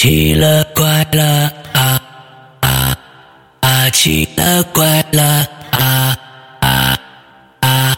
[0.00, 2.00] 奇了怪了啊
[2.60, 2.96] 啊
[3.58, 3.90] 啊！
[3.90, 6.16] 奇了怪了啊
[6.60, 6.98] 啊
[7.58, 7.96] 啊！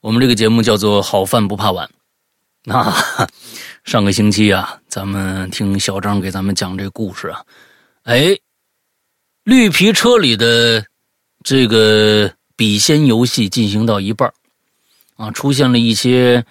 [0.00, 1.90] 我们这个节目叫做“好饭不怕晚”。
[2.70, 2.94] 啊，
[3.82, 7.42] 上个星期啊，咱们听小张给咱们讲这故事啊，
[8.04, 8.38] 哎，
[9.42, 10.86] 绿皮车里的
[11.42, 14.32] 这个笔仙游戏进行到一半
[15.16, 16.46] 啊，出现了一些。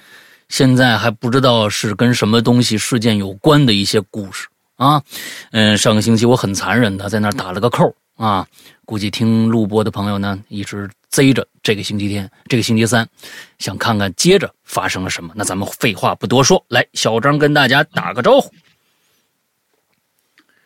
[0.53, 5.01] 现在还不知道是跟什么东西事件有关的一些故事啊，
[5.49, 8.45] 嗯，上个星期我很残忍的在那儿打了个扣啊，
[8.85, 13.09] 估计听录播的朋友呢一直贼着这个星期天，这个星期三，
[13.57, 15.33] 想看看接着发生了什么。
[15.35, 18.53] 那咱们废话不多说，来，小张跟大家打个招呼。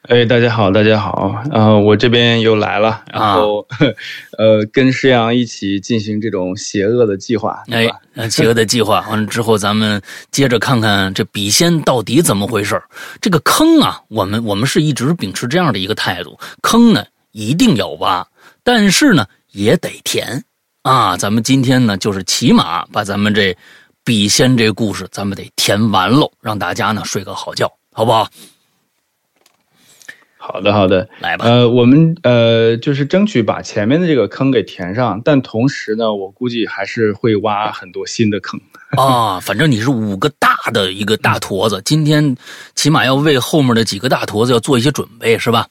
[0.07, 3.67] 哎，大家好，大家好，呃，我这边又来了，然后，
[4.39, 10.01] 呃，跟石阳一起进行这种邪恶的计划，哎，邪恶的计划完了之后，咱们
[10.31, 12.81] 接着看看这笔仙到底怎么回事
[13.19, 17.03] 这个坑啊，我们我们是一直秉持这样的一个态度，坑呢
[17.33, 18.25] 一定要挖，
[18.63, 20.41] 但是呢也得填
[20.83, 21.17] 啊。
[21.17, 23.53] 咱们今天呢，就是起码把咱们这
[24.05, 28.29] 笔仙这故事，咱们得填完喽，让大家呢睡个好觉，好不好？
[30.47, 31.43] 好的，好的，来吧。
[31.45, 38.57] 呃，我们呃，就是争取把前面的这个坑给填上，但同时呢，我估计还是会挖很多新的坑。
[38.95, 42.37] 啊，反正你是五个大的一个大坨子，今天
[42.75, 45.67] 起码要为后面的几个大坨子要做一些准备，是吧？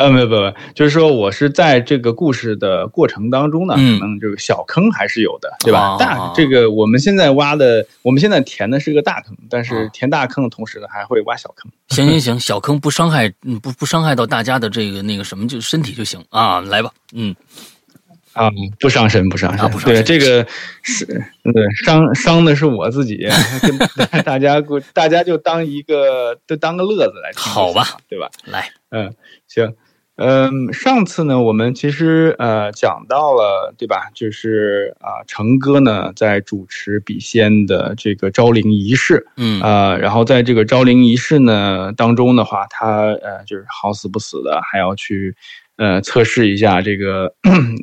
[0.00, 5.98] 呃，没有，没有，就是说，我是在这个故事的过程当中呢，可能这个小坑还是有的，对吧？
[5.98, 11.70] 大这个我们现在挖的，我们现在填的是个大坑，但是填大坑的同时呢，还会挖小坑。
[11.94, 13.28] 行行行，小坑不伤害，
[13.62, 16.60] 不不伤害到大家的这个那个什么，就身体就行啊。
[16.60, 17.36] 来吧，嗯，
[18.32, 20.46] 啊，不伤身，不伤身，对这个
[20.82, 23.28] 是，对伤伤的是我自己，
[23.60, 23.76] 跟
[24.24, 24.62] 大家
[24.94, 27.98] 大家就当一个，就当个乐子来听，好吧？
[28.08, 28.30] 对吧？
[28.46, 29.14] 来，嗯，
[29.46, 29.74] 行。
[30.22, 34.10] 嗯，上次呢，我们其实呃讲到了，对吧？
[34.14, 45.34] 就是啊，成哥呢在主持笔仙的这个招灵仪式，嗯啊，然后在这个招灵仪式呢当中的话，他呃就是好死不死的还要去
[45.78, 47.32] 呃测试一下这个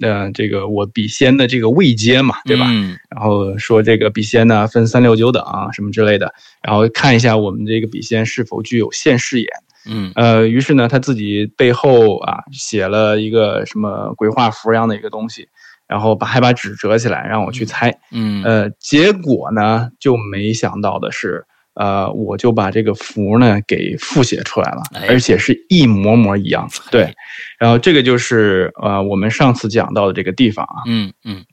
[0.03, 2.67] 呃这个我笔仙的这个位阶嘛，对吧？
[2.69, 6.31] 嗯，然后说这个笔仙呢分三六九等啊什么之类的，
[6.61, 9.49] 然后看一下我们这个笔仙是否具有现世眼。
[9.89, 15.47] 嗯，呃，于是呢，他自己背后啊写了一个什么鬼画符一样的一个东西，
[15.87, 21.45] 然后把还把纸折起来让我去猜，嗯，呃，结果呢就没想到的是，
[21.75, 27.13] 呃，我就把这个符呢给复写出来了，而且是一模模一样，对，
[27.57, 31.45] 然后这个就是呃我们上次讲到的这个地方啊，嗯嗯，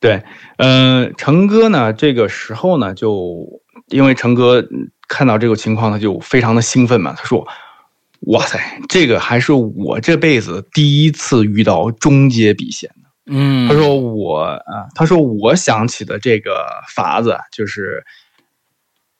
[0.00, 0.22] 对，
[0.56, 3.46] 呃，成哥呢这个时候呢就
[3.88, 4.66] 因为成哥。
[5.08, 7.14] 看到这个情况，他就非常的兴奋嘛。
[7.16, 7.46] 他说
[8.28, 8.58] ：“哇塞，
[8.88, 18.04] 这个还是我这辈子第一次遇到中阶笔仙的。”嗯，他说：“我啊，他说我想起的这个法子，就是，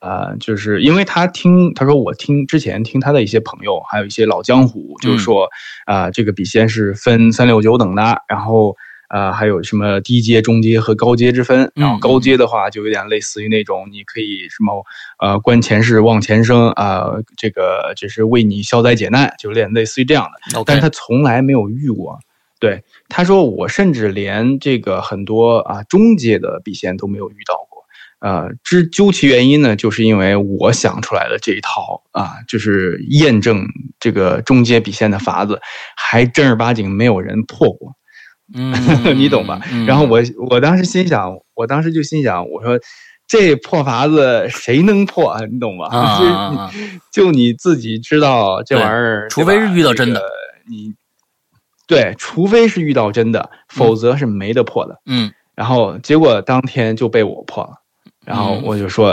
[0.00, 5.48] 呃，就是因为他听他说我听之前听他的一些朋友，还有一些老江湖，就是说
[5.86, 8.76] 啊，这个笔仙是分三六九等的，然后。”
[9.08, 11.70] 啊，还有什么低阶、中阶和高阶之分？
[11.74, 14.84] 然后高阶的话，就有点类似于那种，你可以什么
[15.18, 20.64] 呃，观前世、望前生啊，这个就是为你消灾解难，就有点类似于这样的。
[20.64, 22.18] 但是他从来没有遇过。
[22.58, 27.84] 对，他说我甚至连这个很多啊中阶的笔仙都没有遇到过。
[28.18, 33.66] 呃，之究其原因呢，就是因为我想出来的这一套啊，就是验证
[34.00, 35.60] 这个中阶笔仙的法子，
[35.94, 37.94] 还正儿八经没有人破过。
[38.54, 38.72] 嗯，
[39.18, 39.60] 你懂吧？
[39.86, 40.20] 然后我
[40.50, 42.78] 我当时心想，我当时就心想，我说
[43.26, 45.36] 这破法子谁能破？
[45.50, 45.86] 你懂吧？
[45.90, 46.70] 啊，
[47.10, 50.22] 就你自己知道这玩意儿，除非是遇到真的，
[50.68, 50.94] 你
[51.88, 55.00] 对，除非是遇到真的，否则是没得破的。
[55.06, 57.80] 嗯，然后结果当天就被我破了，
[58.24, 59.10] 然后我就说，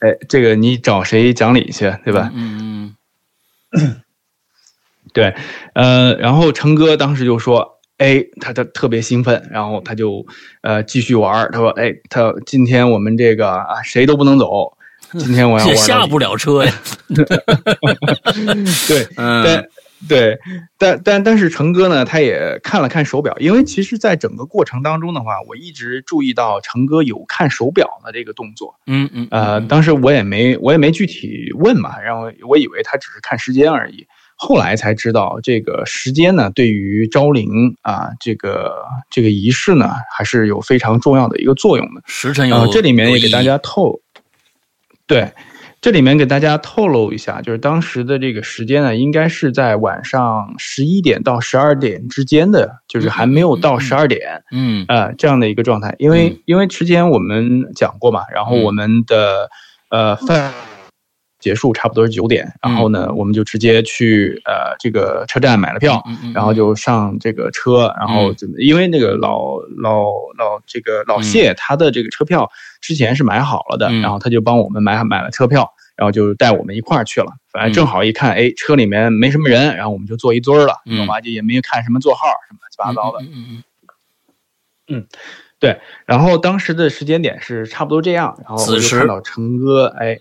[0.00, 2.30] 哎，这个你找谁讲理去，对吧？
[2.34, 2.94] 嗯
[3.72, 4.02] 嗯，
[5.12, 5.34] 对，
[5.74, 7.77] 呃，然后成哥当时就说。
[7.98, 10.24] 哎，他他特别兴奋，然后他就
[10.62, 14.72] 呃继续玩他说：“哎，他今天我们这个啊谁都不能走，
[15.18, 15.74] 今天我要玩。
[15.78, 16.72] ”下不了车呀。
[18.86, 19.68] 对，但
[20.08, 20.38] 对，
[20.78, 28.78] 但但但是成哥呢，他也看了看手表，因为其实，在整个过程当中的话，我一直注意到成哥有看手表的这个动作。
[28.86, 29.26] 嗯嗯。
[29.32, 34.06] 呃，当时我也没我也没具体问嘛，然后我以为他只是看时间而已。
[34.40, 38.72] 后来才知道，这个时间呢，对于昭陵啊，这个
[39.10, 42.00] 这个仪式呢，还是有非常重要的一个作用的。
[42.06, 44.00] 时辰有，这里面也给大家透，
[45.08, 45.32] 对，
[45.80, 55.96] 这里面给大家透露一下，就是当时的这个时间呢，应该是在晚上十一点到十二点之间的，就是还没有到十二点，嗯呃，这样的一个状态。
[55.98, 59.50] 因为因为之前我们讲过嘛，然后我们的
[59.90, 60.52] 呃饭
[61.38, 66.02] 结束差不多是九点，然后呢，我们就直接去呃这个车站买了票，
[66.34, 68.34] 然后就上这个车，然后？
[68.58, 70.04] 因为那个老老
[70.36, 72.50] 老这个老谢他的这个车票
[72.80, 77.32] 之前是买好了的，嗯然后他就帮我们买买了车票，然后就带我们一块儿去了。
[77.50, 81.20] 反正正好一看，哎，车里面没什么人，然后我们就坐一堆儿了，嗯懂吧？
[81.20, 83.24] 就也没看什么座号什么乱七八糟的。
[83.24, 83.62] 嗯嗯
[84.90, 85.06] 嗯
[86.06, 90.18] 然后当时的时间点是差不多这样，然后我此时就看到成哥，哎，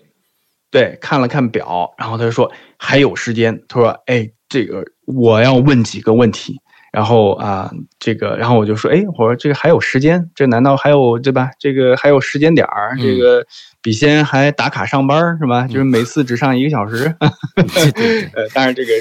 [0.70, 6.60] 对，看了看表，然后他就说还有时间，他说，哎，这个我要问几个问题，
[6.92, 11.50] 然后啊、这个，然后我就说，哎，我说这个还有时间，这难道还有对吧？
[11.58, 13.46] 这个还有时间点儿，嗯这个
[13.82, 15.66] 笔仙还打卡上班儿是吧？
[15.68, 17.16] 就是每次只上一个小时，
[17.56, 18.92] 对，呃，当然这个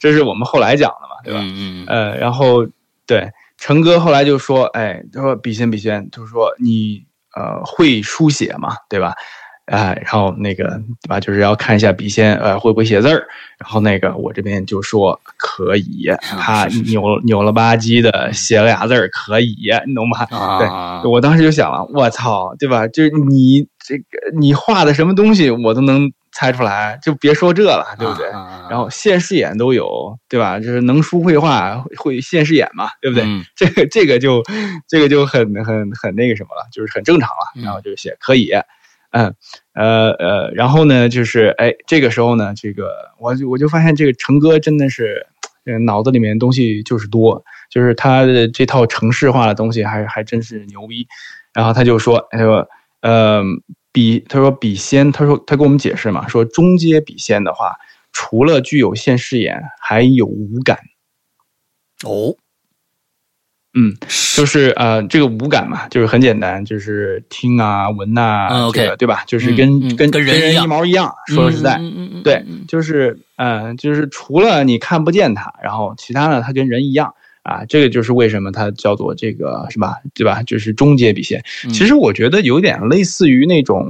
[0.00, 1.40] 这是我们后来讲的嘛，对吧？
[1.42, 2.66] 嗯嗯呃，然后
[3.06, 7.04] 对成哥后来就说，哎，他说笔仙笔仙，就是说你
[7.36, 9.14] 呃会书写嘛，对吧？
[9.70, 10.64] 哎，然后那个
[11.02, 13.26] 对吧，就是要看一下笔仙呃会不会写字儿。
[13.58, 19.56] 然后那个我这边就说可以，他扭扭了吧唧的写了俩字儿，可以，
[19.86, 20.26] 你懂吧？
[20.30, 22.86] 啊，我当时就想了，我操，对吧？
[22.88, 24.04] 就是你这个
[24.38, 28.28] 你画的什么东西，我都能猜出来，就别说这了，对不对？
[28.30, 30.60] 啊然后现视眼都有，对吧？
[30.60, 33.24] 就是能书会画，会现视眼嘛，对不对？
[33.26, 34.42] 嗯这个这个就
[34.86, 37.52] 这个就很很很那个什么了，就是很正常了。
[37.56, 38.52] 嗯然后就写可以，
[39.10, 39.34] 嗯
[39.74, 45.26] 呃呃，然后呢，就是哎，这个时候呢，这个我就我就发现这个成哥真的是，
[45.86, 51.06] 脑子里面东西就是多，就是他的这套程式化的东西还还真是牛逼。
[51.54, 52.68] 然后他就说，他说，
[53.00, 53.42] 呃，
[53.92, 57.76] 笔，他说笔仙，他说他给我们解释嘛，说中阶笔仙的话，
[58.12, 60.78] 除了具有现视眼，还有五感。
[62.04, 62.36] 哦，
[63.74, 63.94] 嗯，
[64.34, 69.22] 就是呃，这个五感嘛，就是很简单，就是听啊、闻呐、嗯这个对吧？
[69.26, 71.12] 就是跟、跟人跟人一毛一样。
[71.26, 71.78] 说实在，
[72.24, 77.64] 对，就是呃，就是除了你看不见它，然后其他的它跟人一样啊。
[77.68, 79.96] 这个就是为什么它叫做这个是吧？
[80.14, 80.42] 对吧？
[80.44, 81.38] 就是中阶笔仙。
[81.64, 83.86] 嗯其实我觉得有点类似于那种，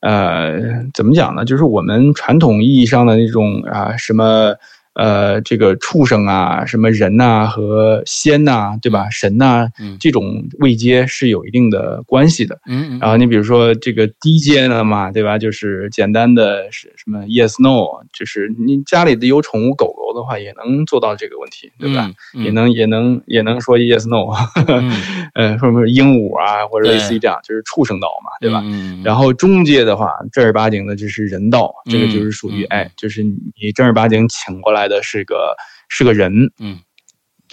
[0.00, 0.60] 呃，
[0.94, 1.44] 怎么讲呢？
[1.44, 4.54] 就是我们传统意义上的那种啊，什么
[4.94, 9.08] 呃，这个畜生啊，什么人呐、和仙呐、对吧？
[9.10, 12.58] 神呐、嗯这种位阶是有一定的关系的。
[12.66, 15.38] 嗯嗯然后你比如说这个低阶的嘛，对吧？
[15.38, 22.10] 就是简单的是什么 yes no，就是你家里的有宠物狗狗的话，也能做到这个问题，对吧？？
[22.34, 24.32] 嗯也能也能也能说 yes no，
[24.68, 24.90] 嗯
[25.34, 28.60] 呃，说什么鹦鹉啊，或者类似于这样，就是畜生道嘛，对吧？
[28.64, 35.56] 嗯，然后中阶的话，正儿八经的就是人道，这个就是属于哎，就是你正儿八经请过来的是个
[35.88, 36.80] 是个人，嗯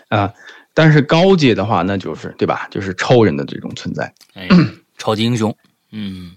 [0.10, 0.34] 啊，
[0.74, 2.68] 但是高阶的话，那就是对吧？
[2.72, 4.14] 就是超人的这种存在。
[4.34, 4.48] 哎，
[4.98, 5.56] 超级英雄，
[5.92, 6.32] 嗯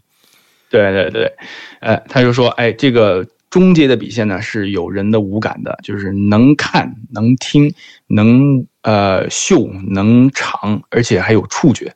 [0.70, 1.32] 对对对，
[1.80, 7.72] 呃，他就说，哎，这个中阶的笔仙呢是有人的五感的，就是能看、能听、
[8.06, 11.94] 能呃嗅、能尝，而且还有触觉。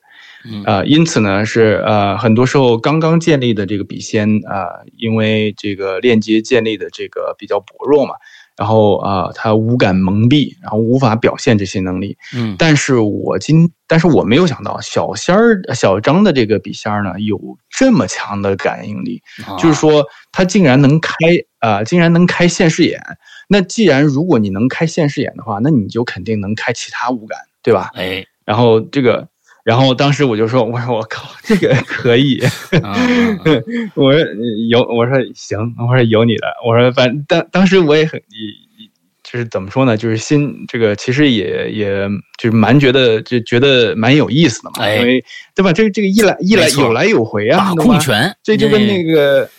[0.65, 8.15] 啊呃，因此呢，是呃，很多时候刚刚建立的这个笔仙啊、呃因为这个链接建立的这个比较薄弱嘛，
[8.57, 12.17] 然后啊、呃，他五感蒙蔽，然后无法表现这些能力。
[12.35, 17.39] 嗯但是我今，但是我没有想到小仙儿小张的这个笔仙儿呢，有
[17.71, 21.13] 这么强的感应力，啊就是说他竟然能开
[21.59, 23.01] 啊、呃竟然能开现视眼。
[23.49, 27.91] 那既然如果你能开现视眼的话，那你就肯定能开其他五感，对吧？
[27.95, 29.29] 哎，然后这个，
[29.67, 32.41] 然后当时我就说，我说我靠，这个可以，
[33.97, 34.25] 我说
[34.69, 38.89] 有，我说行，我说有你的，我说反当当时我也很也
[39.25, 42.09] 就是怎么说呢，就是心这个其实也也
[42.39, 45.73] 就是蛮觉得就觉得蛮有意思的嘛，哎因为对吧？
[45.73, 49.51] 这个这个一来一来有来有回啊，控权，这就跟哎那个。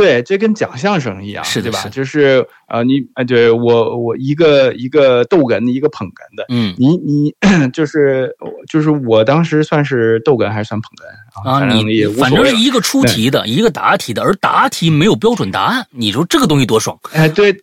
[0.00, 1.52] 对，这跟讲相声一样，对吧？
[1.52, 7.34] 是的是的就是呃，你呃，对我我一个一个逗哏的，一个捧哏的，嗯你你
[7.74, 8.34] 就是
[8.66, 16.98] 就是我当时算是逗哏还是算捧哏啊，你反正是一个出题的，一个答题的，而答题没有标准答案，你说这个东西多爽？
[17.12, 17.54] 哎，对，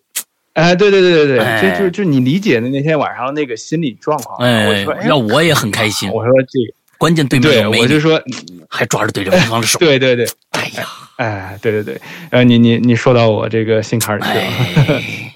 [0.53, 6.07] 哎，对对对对对，哎就就就你理解的那天晚上那个心理状况，我哎说，哎要我也很开心。
[6.11, 8.21] 我说这个，关键对面对我就说，
[8.69, 9.79] 还抓着对着对方的手。
[9.79, 10.85] 对对对，哎呀，
[11.17, 11.99] 哎，对对对，
[12.31, 14.29] 呃，你你你说到我这个心坎儿里去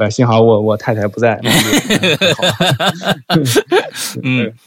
[0.03, 1.39] 了，幸好我我太太不在，
[4.23, 4.53] 嗯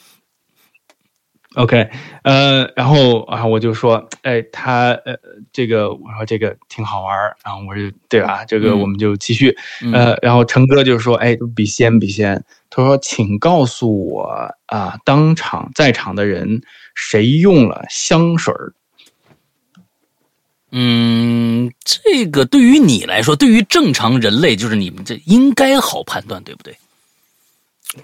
[1.56, 1.88] OK，
[2.24, 5.16] 呃，然后啊，我就说，哎，他呃，
[5.52, 8.44] 这个我说这个挺好玩儿，然后我就对吧？
[8.44, 8.80] 这个嗯。
[8.80, 9.92] 我们就继续，嗯。
[9.92, 16.60] 呃，然后成哥就说，哎，笔仙笔仙，他说，请告诉我啊，当场在场的人
[16.96, 18.72] 谁用了香水儿？
[20.76, 26.76] 嗯，这个对于你来说，对于正常人类，就是你们这应该好判断，对不对？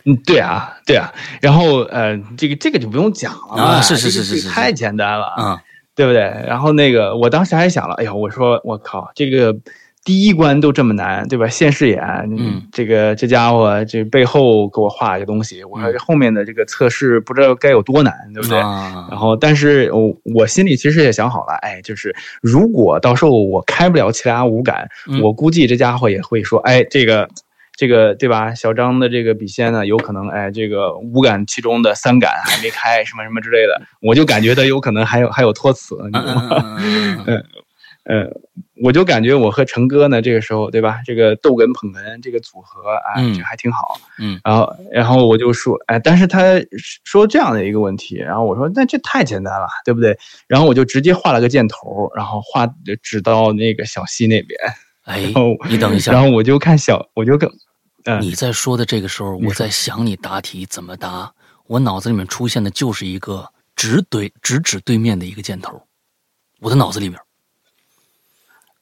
[0.05, 5.61] 嗯，对啊，对啊，然后呃，这个这个就不用讲了嘛，啊是是这个是是是太简单了，啊，
[5.97, 6.21] 对不对？
[6.47, 9.53] 然后那个，我当时还想了，哎呀，我说我靠，这个
[10.03, 11.47] 第一关都这么难，对吧？
[11.47, 12.01] 现视眼，
[12.39, 18.59] 嗯，这个这家伙这背后给我画一个东西，我后面的这个测试不知道该有多难，对不对？
[18.59, 27.29] 啊然后，但是我我心里其实也想好了，哎，就是如果到时候我开不了其他五感，嗯我估计这家伙也会说，哎，这个。
[27.77, 28.55] 这个对吧？
[28.55, 36.77] 小张的这个笔仙呢，有可能哎，这个五感其中的三感还没开，什么什么之类的，我就感觉他有可能还有还有托词，你知道吗？
[36.79, 37.43] 嗯
[38.05, 38.27] 呃，
[38.83, 41.01] 我就感觉我和成哥呢，这个时候对吧？
[41.05, 44.01] 这个逗哏捧哏这个组合，啊，嗯这还挺好。
[44.19, 46.41] 嗯然后，然后我就说，哎，但是他
[47.05, 50.19] 说这样的一个问题，然后我说，那这太简单了，对不对？
[50.49, 52.67] 然后我就直接画了个箭头，然后画
[53.03, 54.59] 指到那个小溪那边，
[55.05, 55.21] 哎
[55.69, 57.51] 你等一下然，后我就看小，我就跟，
[58.05, 61.31] 嗯、你在说的这个时候，我在想你答题怎么答，
[61.67, 65.83] 我脑子里面出现的就是一个直对直指对面的一个箭头，
[66.61, 67.21] 我的脑子里面。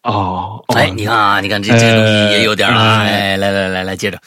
[0.04, 0.74] 哦，哦。
[0.76, 4.18] 哎，你看啊，你看这这东西也有点啊，呃哎，来来来来，接着，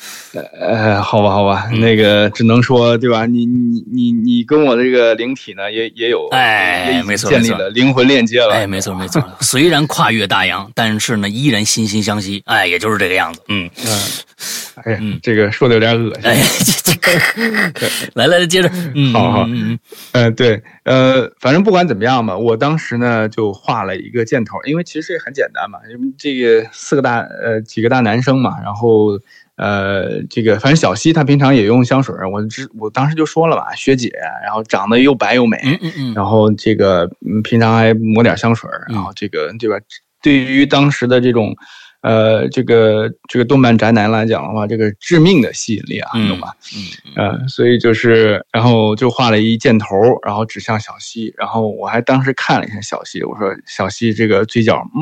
[0.59, 1.79] 呃，好吧，好吧，嗯。
[1.79, 3.25] 那个只能说，对吧？
[3.25, 7.29] 你你你你跟我这个灵体呢，也也有，哎没错。
[7.29, 8.53] 建立了灵魂链接了。
[8.53, 13.99] 哎，没错没错，虽然跨越大洋，但是呢，依然惺惺相惜，哎，也就是这个样子，嗯，嗯，
[14.85, 16.23] 哎呀嗯，这个说的有点恶心。
[16.29, 16.37] 哎，
[16.83, 19.43] 这这个， 来来接着，嗯，好好。
[19.47, 19.79] 嗯嗯
[20.13, 29.19] 呃，对，呃，反正不管怎么样吧，我当时呢就画了一个箭头，因为其实也很简单嘛，因为这个四个大呃几个大男生嘛，然后
[29.57, 34.11] 呃这个反正小西他平常也用香水，我知我当时就说了吧，学姐，
[34.43, 36.13] 然后长得又白又美，嗯嗯嗯。
[36.13, 39.75] 然后这个嗯平常还抹点香水然后这个对吧？
[40.23, 41.55] 对于当时的这种
[42.01, 46.55] 呃这个这个动漫宅男来讲的话，这个致命的吸引力啊，你懂吧？
[47.15, 55.01] 嗯呃，所以就是，然后就画了一箭头，然后指向小西，然后我还当时看了一下小西，我说小西这个嘴角，嗯，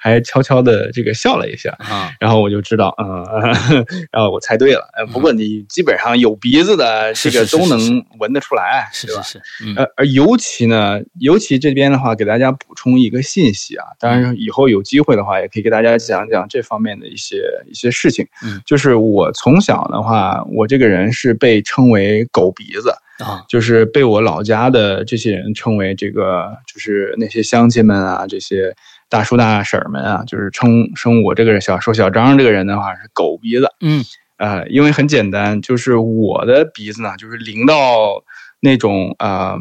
[0.00, 3.24] 还悄悄的这个笑了一下，啊，然后我就知道，嗯，
[4.10, 9.22] 然后我猜对了，呃，不过你基本上有鼻子的这个都能闻得出来，是吧？
[9.22, 9.40] 是
[9.76, 18.26] 呃，而尤其呢，尤其这边的话，给大家补充一个信息啊，当然以后有机会的话，也可以给大家讲讲这方面的一些一些事情。
[18.42, 18.60] 嗯。
[18.64, 22.90] 就是我从小的话，我这个人是被称为狗鼻子，
[23.24, 28.74] 啊，就是被我老家的这些人称为这个，就是那些乡亲们啊，这些
[29.08, 33.68] 大叔大婶们啊，就是称称我这个人小说小张这个人的话是狗鼻子。
[33.80, 34.04] 嗯
[34.36, 38.24] 呃，因为很简单，就是我的鼻子呢，就是灵到
[38.60, 39.56] 那种呃，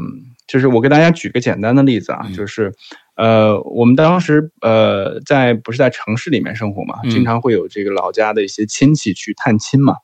[0.47, 2.73] 就是我给大家举个简单的例子啊，嗯就是
[3.15, 9.97] 呃，我们当时呃在不是在城市里面生活嘛，嗯经常会有这个老家的一些亲戚去探亲嘛。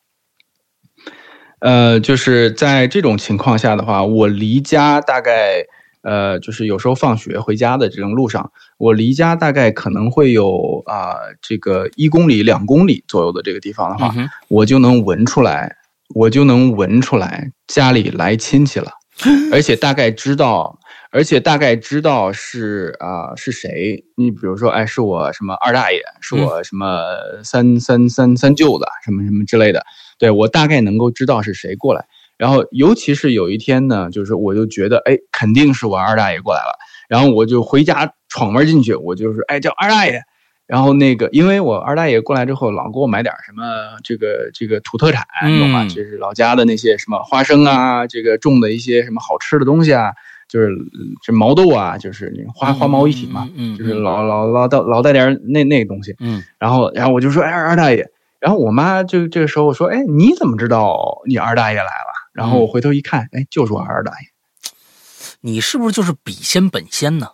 [1.60, 5.66] 呃，就是在这种情况下的话，我离家大概
[6.02, 15.76] 呃，就是有时候放学回家的这种路上，我离家大概可能会有啊、这个一公里、两公里左右的这个地方的话，嗯我就能闻出来，
[16.16, 18.92] 我就能闻出来家里来亲戚了，
[19.52, 20.80] 而且大概知道，
[21.12, 24.06] 而且大概知道是啊、是谁。
[24.16, 27.04] 你比如说，哎，是我什么二大爷，是我什么
[27.44, 29.84] 三三三三舅子，什么什么之类的，
[30.18, 32.06] 对我大概能够知道是谁过来。
[32.40, 36.74] 然后，尤其是有一天呢，就是我就觉得，哎，肯定是我二大爷过来了。
[37.10, 40.22] 然后我就回家闯门进去，我就是哎叫二大爷。
[40.66, 43.64] 然后那个，因为我二大爷过来之后，老给我买点什么
[44.06, 50.14] 这个这个土特产，你懂就是老家的那些什么花生啊，这个种的一些什么好吃的东西啊，
[50.48, 56.16] 就是嗯这毛豆啊，就是那个花花毛一体嘛，就是老老老带老带点那那个东西。
[56.20, 58.08] 嗯然后然后我就说，哎，二大爷。
[58.40, 62.09] 然后我妈就这个时候说，哎，你怎么知道你二大爷来了？
[62.40, 64.28] 然后我回头一看，哎，就是我二大爷。
[65.42, 67.32] 你是不是就是笔仙本仙呢？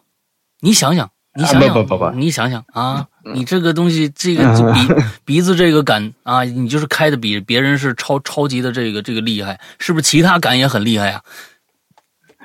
[0.61, 10.03] 你想想，你啊想想，不不不不你想想啊，你这个东西，这个嗯 鼻鼻子这个感啊，你就是开的比别人是超超级的这个这个厉害，是不是？
[10.03, 11.21] 其他感也很厉害啊？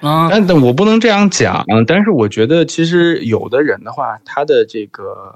[0.02, 5.35] 啊，但但我不能这样讲，但是我觉得其实有的人的话，他的这个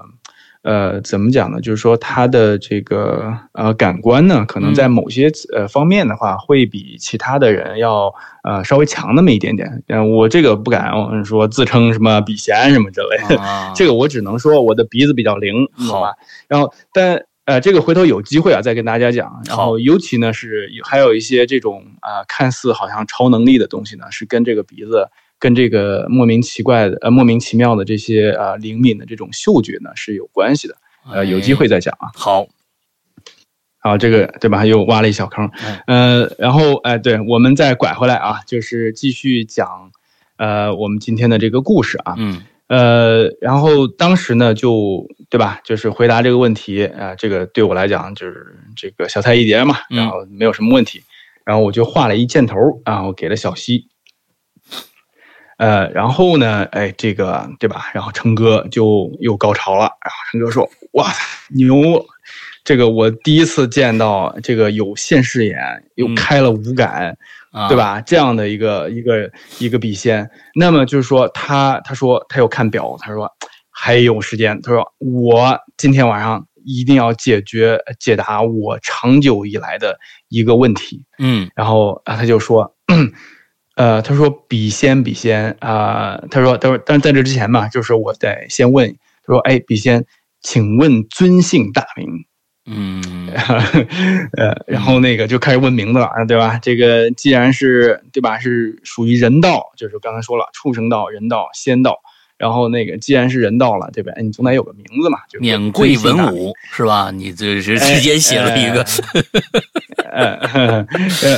[0.65, 1.61] 呃，怎么讲呢？
[1.61, 8.11] 就是说他的这个呃感官呢，可能在某些呃方面的话，会比其他的人要
[8.43, 9.83] 呃稍微强那么一点点。
[9.89, 10.91] 嗯，我这个不敢
[11.23, 13.39] 说自称什么笔仙什么之类的，
[13.75, 15.53] 这个我只能说我的鼻子比较灵，
[15.87, 16.15] 好吧？
[16.47, 19.39] 然后，但呃，这个回头有机会啊再跟大家讲。
[19.45, 25.07] 然后，尤其呢是还有一些这种啊看似好像超能力的东西呢，是跟这个鼻子。
[25.37, 30.75] 跟这个莫名其怪的呃莫名其妙的这些呃灵敏的这种嗅觉呢是有关系的，
[31.11, 32.09] 呃有机会再讲啊。
[32.15, 32.47] 好，
[33.79, 34.65] 好这个对吧？
[34.65, 35.49] 又挖了一小坑，
[35.87, 39.91] 呃然后哎对我们再拐回来啊，就是继续讲
[40.37, 45.59] 呃我们今天的这个故事啊，嗯呃然后当时呢就对吧？
[45.63, 51.03] 就是回答这个问题啊，这个对我来讲就是这个小菜一碟嘛，然后没有什么问题，
[51.43, 53.87] 然后我就画了一箭头啊，我给了小西。
[55.57, 57.89] 呃，然后呢，哎，这个对吧？
[57.93, 59.83] 然后成哥就又高潮了。
[60.01, 61.11] 然后成哥说：“哇，
[61.49, 62.05] 牛！
[62.63, 65.57] 这个我第一次见到这个有现视眼
[65.95, 67.15] 又开了五感，
[67.69, 68.01] 对吧？
[68.01, 70.29] 这样的一个一个一个笔仙。
[70.55, 73.31] 那么就是说，他他说他又看表，他说
[73.69, 74.61] 还有时间。
[74.61, 79.97] 他说我今天晚上一定要解决解答我长久以来的
[80.27, 81.05] 一个问题。
[81.19, 82.75] 嗯，然后啊，他就说。”
[83.75, 88.89] 呃，他说笔仙，笔仙啊，他说，他说，但是在这之前嘛，就是我得先问，
[89.25, 90.05] 他说，哎，笔仙，
[90.41, 92.07] 请问尊姓大名？
[92.67, 93.27] 嗯，
[94.37, 96.57] 呃，然后那个就开始问名字了啊，对吧？
[96.61, 101.99] 这个既然是对吧，是属于人道，就是刚才说了，畜生道、人道、仙道。
[102.37, 104.11] 然后那个，既然是人到了，对吧？
[104.21, 107.11] 你总得有个名字嘛，就免贵文武是吧？
[107.11, 108.85] 你这是直接写了一个，
[110.11, 110.85] 呃，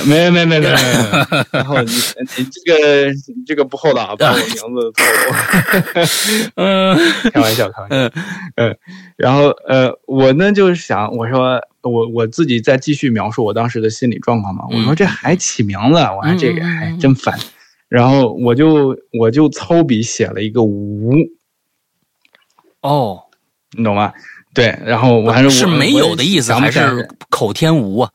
[0.06, 0.70] 没没没没没，
[1.54, 1.92] 然后你
[2.38, 3.14] 你这个
[3.46, 4.92] 这个不厚道，把我名字透露，
[6.56, 6.98] 嗯，
[7.32, 8.12] 开玩笑，开玩笑，
[8.56, 8.76] 嗯，
[9.16, 17.38] 然后呃，我呢就是想，我说我我自己再继续描述我当时的心理状况嘛，我说这还起名字，我说这个还真烦。
[17.90, 21.14] 然后我就我就操笔写了一个无，
[22.82, 23.22] 哦，
[23.78, 24.14] 你懂吗？
[24.54, 28.12] 对，然后我还是是没有的意思，还是口天无啊？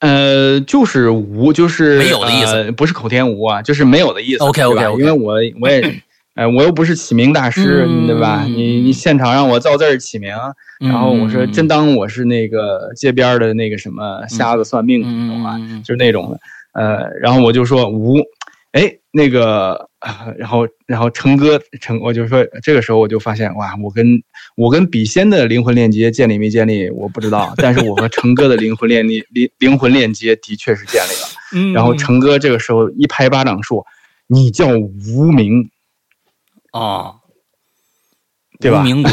[0.00, 4.44] 呃，就是无，就是没有的意思，不是口天无啊，就是没有的意思。
[4.44, 6.02] OK OK，因为我我也，
[6.34, 8.44] 哎，我又不是起名大师，对吧？
[8.44, 10.34] 你你现场让我造字起名，
[10.80, 15.58] 然后我说真当我是那个街边的那个什么瞎子算命，懂吗？
[15.82, 16.38] 就是那种的。
[16.76, 18.16] 呃，然后我就说无，
[18.72, 19.88] 哎，那个，
[20.36, 24.22] 然后，然后成哥成，我就说这个时候我就发现，哇，我跟
[24.56, 31.28] 我跟笔仙的灵魂链接建立没建立，我不知道， 但是我和成哥的灵魂链灵灵灵魂链接的确是建立了。
[31.54, 33.82] 嗯，然后成哥这个时候一拍巴掌说
[34.28, 35.70] ：“你叫无名，
[36.72, 37.14] 啊，
[38.60, 38.80] 对吧？
[38.80, 39.12] 无名鬼，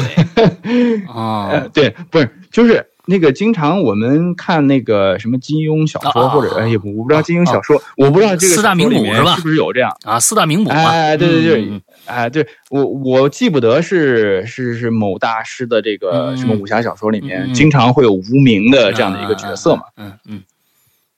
[1.07, 9.35] 啊，对，不是，就是。”那个经常我们看那个什么金庸小说，或者哎也我不知道金庸小说，我不知道这个四大名捕是吧？
[9.35, 10.19] 是不是有这样啊？
[10.19, 19.83] 四大名捕哎，对对对，哎，对我我记不得是是是某大师的这个什么武侠小说里面，经常会有无名的这样的一个角色嘛？
[19.97, 20.43] 嗯嗯，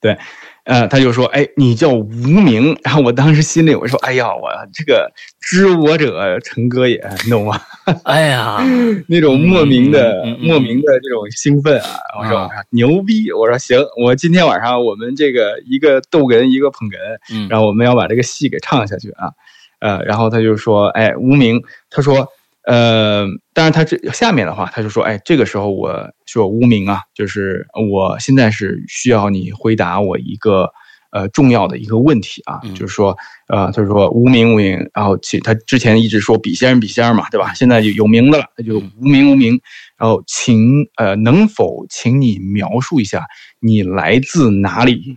[0.00, 0.18] 对。
[0.66, 5.08] 呃，他就说：“哎，你叫无名。”然后我当时心里我说：“哎呀，我这个
[5.40, 7.60] 知我者陈哥也，你懂吗？”
[8.02, 8.58] 哎呀，
[9.08, 11.88] 那种莫名的、莫名的这种兴奋啊！
[12.18, 19.30] 我说：“我说牛逼！”我说：“行，我今天晚上我们这个一个逗哏，一个捧哏，然后我们要把这个戏给唱下去啊。”
[19.78, 22.26] 呃，然后他就说：“哎，无名。”他说。
[22.66, 23.24] 呃，
[23.54, 30.68] 当然他这下面的话，他就说，哎，这个时候我说无名啊，就是我现在是需要你回答我一个
[31.12, 37.54] 呃重要的一个问题啊，就是说，呃，他说无名无名，然后请他之前一直说笔仙笔仙嘛，对吧？
[37.54, 39.60] 现在就有名的了，他就无名无名，
[39.96, 43.26] 然后请呃能否请你描述一下
[43.60, 45.16] 你来自哪里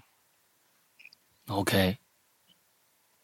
[1.47, 1.97] ？OK。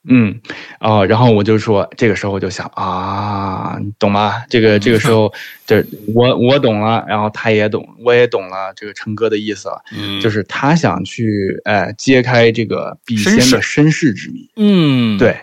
[0.07, 0.39] 嗯，
[0.79, 4.43] 哦，然后我就说，这个时候我就想啊，懂吗？
[4.49, 5.31] 这个这个时候，
[5.65, 15.37] 这我我懂了，然后他也懂，我也懂了这个成哥的意思了，嗯，就是他想去哎揭开这个笔仙的身世之谜，嗯，对，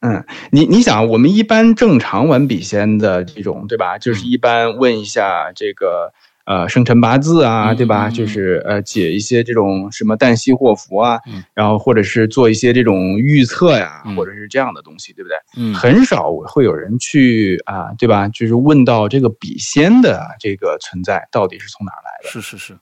[0.00, 3.98] 嗯，你你想，我们一般正常玩笔仙的这种，对吧？
[3.98, 6.12] 就是一般问一下这个。
[6.48, 8.08] 呃，生辰八字啊，对吧？
[8.08, 11.20] 就是呃，解一些这种什么旦夕祸福啊，
[11.52, 15.36] 然后或者是做一些这种预测呀，或者是这样的东西，对不对？
[15.58, 18.26] 嗯，很少会有人去啊，对吧？
[18.28, 22.30] 就是问到这个笔仙的这个存在到底是从哪来的？
[22.30, 22.78] 是是是。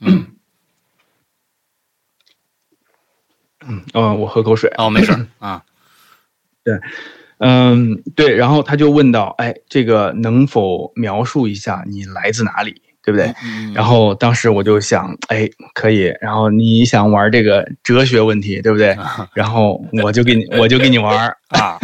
[0.00, 0.26] 嗯，
[3.94, 4.70] 嗯，我喝口水。
[4.76, 5.64] 哦，没事啊。
[6.62, 6.78] 对，
[7.38, 13.26] 嗯，对，然后他就问到，哎，这个能否描述一下你来自哪里，对不对？
[13.44, 16.12] 嗯然后当时我就想，哎，可以。
[16.20, 18.90] 然后你想玩这个哲学问题，对不对？
[18.92, 21.78] 啊然后我就给你，我就给你玩 啊，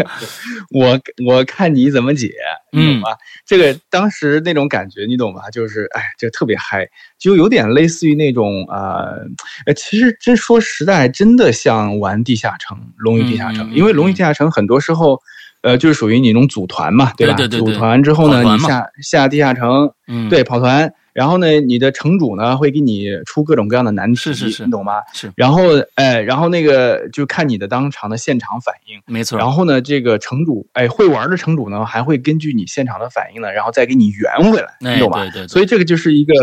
[0.73, 2.33] 我我看你怎么解，
[2.73, 3.17] 你懂吧？
[3.47, 5.49] 这个当时那种感觉，你懂吧？
[5.53, 6.89] 就是哎，这特别嗨，
[7.19, 9.25] 就有点类似于那种呃，
[9.67, 15.21] 呃，其实真说实在，真的像玩地下城，龙与地下城，因为龙与地下城很多时候。
[15.65, 17.13] 呃，就是属于你那种组团嘛，吧？
[17.17, 20.93] 对对对对组团之后呢，你下下地下城，嗯，对，跑团。
[21.15, 24.95] 然后呢，你的城主呢会给你出各种各样的难题，是是是你懂吗？
[25.15, 25.63] 是然后，
[25.95, 29.01] 哎，然后那个就看你的当场的现场反应。
[29.07, 29.39] 没错。
[29.39, 35.21] 然后呢，这个城主，哎，会玩的城主呢，还会根据你现场的反应呢，然后再给你圆回来，哎你懂吧？
[35.23, 36.35] 对对对所以这个就是一个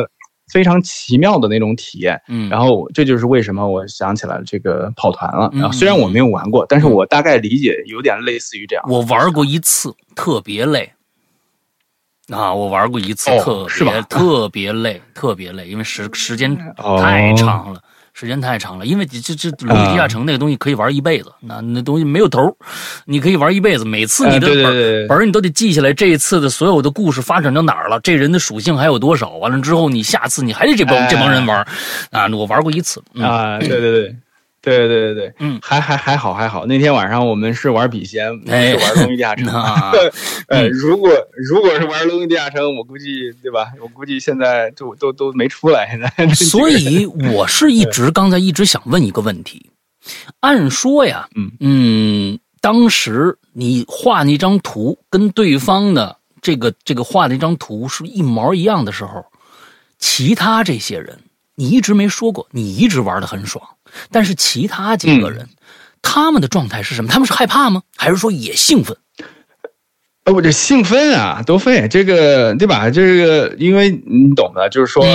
[0.52, 2.22] 非常奇妙的那种体验。
[2.28, 5.50] 嗯，然后这就是为什么我想起来这个跑团了。
[5.54, 8.84] 嗯然后虽然我没有玩过，但是我大概理解有点类似于这样。
[8.88, 10.92] 我玩过一次，特别累。
[12.30, 17.82] 啊，我玩过一次，哦特别特别累，特别累，因为时时间哦太长了。
[18.14, 22.56] 时间太长了，因为这这这龙与地下城那个东西可以玩一辈子，那那东西没有头，
[23.06, 23.86] 你可以玩一辈子。
[23.86, 29.32] 每次你的本本你都得记下来，这一次的所有的故事发展到哪儿了，这人的属性还有多少。
[29.38, 31.66] 完了之后，你下次你还得这帮、哎这帮人玩
[32.12, 32.28] 啊！
[32.28, 34.16] 我玩过一次，嗯、啊，对对对。
[34.62, 35.60] 对对对对，嗯。
[35.62, 36.66] 还还还好还好。
[36.66, 39.48] 那天晚上我们是玩笔仙，不哎是玩龙与地下城。
[39.54, 39.92] 啊。
[40.48, 40.70] 呃，嗯。
[40.70, 41.10] 如果
[41.50, 43.72] 如果是玩龙与地下城，我估计对吧？
[43.82, 45.90] 我估计现在就都都没出来。
[45.90, 49.70] 现在， 所以我是一直刚才一直想问一个问题，
[50.42, 51.52] 按说呀，嗯。
[51.60, 59.26] 嗯，当时你画那张图跟对方的这个这个画那张图是一毛一样的时候，
[59.98, 61.18] 其他这些人
[61.56, 63.64] 你一直没说过，你一直玩的很爽，
[64.12, 65.48] 但是其他几个人。
[66.04, 67.12] 他们的状态是什么？
[67.12, 67.84] 他们是害怕吗？
[67.96, 68.98] 还是说也兴奋？
[70.24, 72.90] 呃，我这兴奋啊，多费这个对吧？
[72.90, 75.06] 这个因为你懂的，就是说、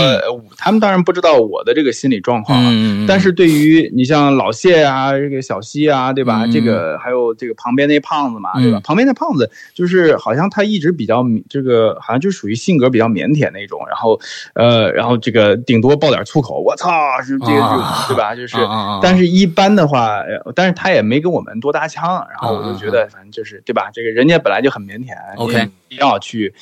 [0.56, 2.70] 他们当然不知道我的这个心理状况啊。
[2.72, 6.44] 嗯但是对于你像老谢啊，这个小西啊，对吧？
[6.44, 8.78] 嗯这个还有这个旁边那胖子嘛，对吧？
[8.78, 14.18] 嗯旁边那胖子就是好像他一直比较这个，好像就属于性格比较腼腆那种，然后
[14.54, 16.90] 呃，然后这个顶多爆点粗口，我操，
[17.22, 18.34] 是这个对吧？
[18.34, 18.56] 就是，
[19.02, 23.90] 但是一般的话，呃但是他也没跟我们多搭腔，然后我就觉得反正就是对吧？
[23.92, 26.52] 这个人家本来就很腼腆 OK 要去。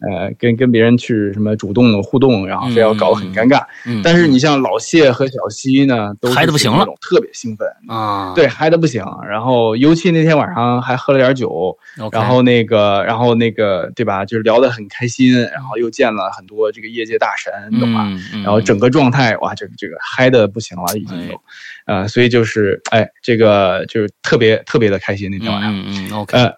[0.00, 3.64] 呃，跟跟别人去什么主动的互动，然后非要搞得很尴尬。
[3.86, 9.02] 嗯但是你像老谢和小西呢，都嗨的不行了特别兴奋，啊，对，嗨的不行。
[9.26, 11.76] 然后尤其那天晚上还喝了点酒，
[12.12, 14.24] 然后那个，然后那个，对吧？
[14.24, 18.04] 就是聊得很开心，然后又见了很多这个业界大神，你懂吧？
[18.06, 21.40] 嗯嗯然后整个状态，哇，这个这个嗨的不行了，已经哎都，
[21.86, 26.52] 呃，所以就是，哎，这个就是特别特别的开心那天晚上，嗯嗯嗯，OK，呃，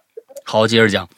[0.44, 1.08] 好，接着讲。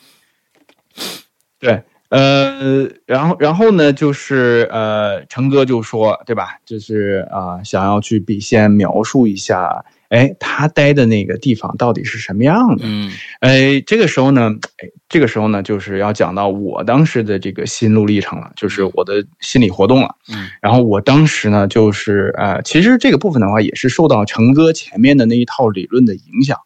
[1.58, 6.58] 对，呃，然后然后呢，就是呃，成哥就说，对吧？
[6.66, 12.82] 就是啊、想要去笔仙描述一下，哎，他待的那个地方到底是什么样的？
[12.84, 20.16] 嗯哎，这个时候呢，哎，这个时候呢，就是要讲到我当时的这个心路历程了，就是我的心理活动了。
[20.32, 26.58] 嗯然后我当时呢，就是呃，其实这个部分的话，也是受到成哥前面的那一套理论的影响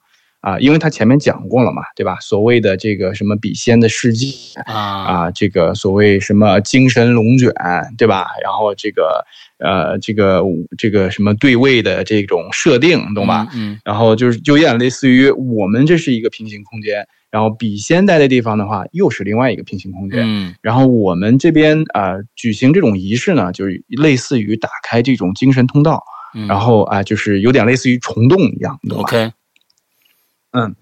[0.44, 2.18] 啊，因为他前面讲过了嘛，对吧？
[2.20, 4.26] 所谓的这个什么笔仙的世界
[4.66, 7.50] 啊啊，这个所谓什么精神龙卷，
[7.96, 8.26] 对吧？
[8.42, 9.24] 然后这个
[9.58, 10.42] 呃，这个
[10.76, 13.48] 这个什么对位的这种设定，懂吧？？
[13.54, 20.20] 嗯然后就是就有点类似于我们这是一个平行空间，然后笔仙待的地方的话，又是另外一个平行空间。
[20.26, 26.02] 嗯然后我们这边呃举行这种仪式呢，就是类似于打开这种精神通道，
[26.34, 29.32] 嗯，然后啊、就是有点类似于虫洞一样，你懂吧？OK，
[30.54, 30.74] 嗯，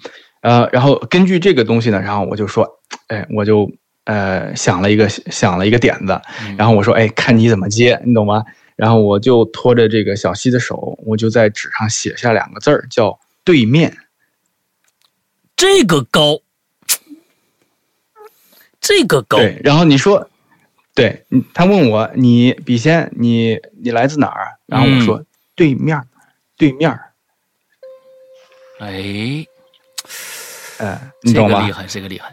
[0.42, 3.70] 呃，然后根据这个东西呢，然后我就说，哎，我就
[4.04, 8.44] 呃想了一个想了一个点子，嗯然后我说，哎，看你怎么接，你懂吗？
[8.76, 13.96] 然后我就拖着这个小西的手，我就在纸上写下两个字儿，叫“对面
[15.56, 16.40] 这个高，
[18.80, 19.22] 这个”。
[19.28, 20.28] 高，对，然后你说，
[20.94, 24.58] 对，嗯他问我你笔仙，你你来自哪儿？
[24.66, 26.06] 然后我说、对面儿，
[26.56, 27.12] 对面儿，
[30.82, 31.72] 哎，呃，你懂吗这个厉？
[31.72, 32.32] 害，这个厉害。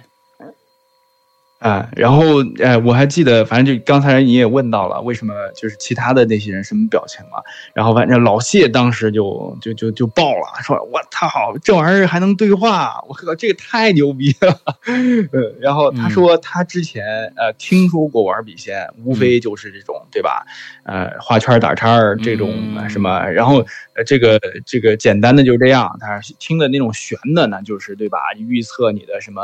[1.60, 2.24] 啊、然后
[2.60, 7.44] 呃，我还记得，反正就刚才你也问到了，为什么就是其他的那些人什么表情嘛？
[7.74, 11.28] 然后反正老谢当时就就就就爆了，说我操，
[11.62, 14.58] 这玩意儿还能对话，我靠，这个太牛逼了。
[15.34, 17.04] 呃，然后他说他之前
[17.36, 20.46] 呃听说过玩笔仙，无非就是这种对吧？
[20.86, 23.66] 呃，画圈打叉这种嗯什么，然后
[24.00, 28.18] 呃这个这个简单的就是这样，他听的那种玄的呢，就是对吧？
[28.38, 29.42] 预测你的什么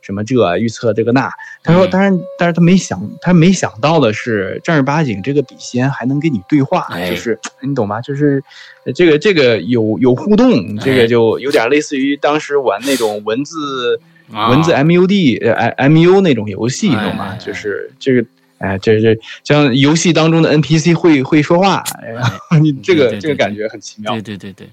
[0.00, 1.30] 什么这，预测这个那。
[1.62, 8.00] 他说，嗯当然，但是他没想，他没想到的是，正儿八经这个笔仙还能跟你对话，哎就是你懂吗？
[8.00, 8.42] 就是
[8.86, 14.00] 呃这个这个有有互动，这哎个就有点类似于当时玩那种文字。
[14.30, 17.38] 啊文字 MUD 呃 MU 那种游戏，哎懂吗哎？
[17.38, 18.22] 就是这个，
[18.58, 24.22] 哎，这这像游戏当中的 NPC 会会说话，然后你这个这个感觉很奇妙对。
[24.22, 24.68] 对对对，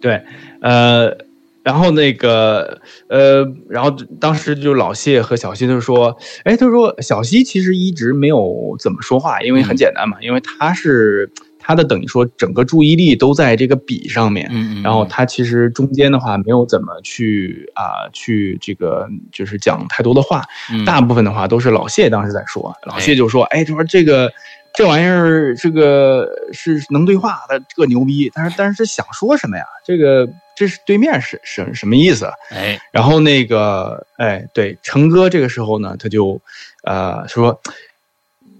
[0.00, 0.22] 对，
[0.60, 1.16] 呃，
[1.62, 11.30] 然后那个呃，然后当时就老谢和小西就说，哎，他说小西其实一直没有怎么说话，因为很简单嘛，因为他是
[11.66, 24.30] 他的等于说整个注意力都在这个笔上面，嗯嗯，然后他其实中间的话没有怎么去啊、去这个就是讲太多的话，嗯大部分的话都是老谢当时在说，老谢就说，哎，他说这个
[24.72, 29.64] 这玩意儿这个是能对话的，这牛逼，但是但是想说什么呀？
[29.84, 32.30] 这个这是对面是什什么意思？
[32.50, 36.40] 哎，然后那个哎，对，成哥这个时候呢，他就
[36.84, 37.60] 呃说。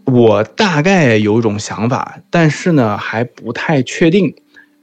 [0.06, 4.34] 我大概有一种想法，但是呢还不太确定。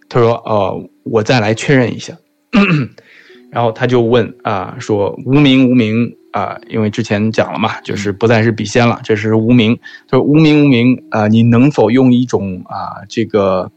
[0.09, 2.15] 他说：“呃，我再来确认一下。
[3.49, 9.79] ”然后他就问啊、说无名无名啊、因为之前讲了嘛，就是不再是笔仙了，这是无名。
[10.07, 13.71] 他说无名无名啊、你能否用一种啊、这个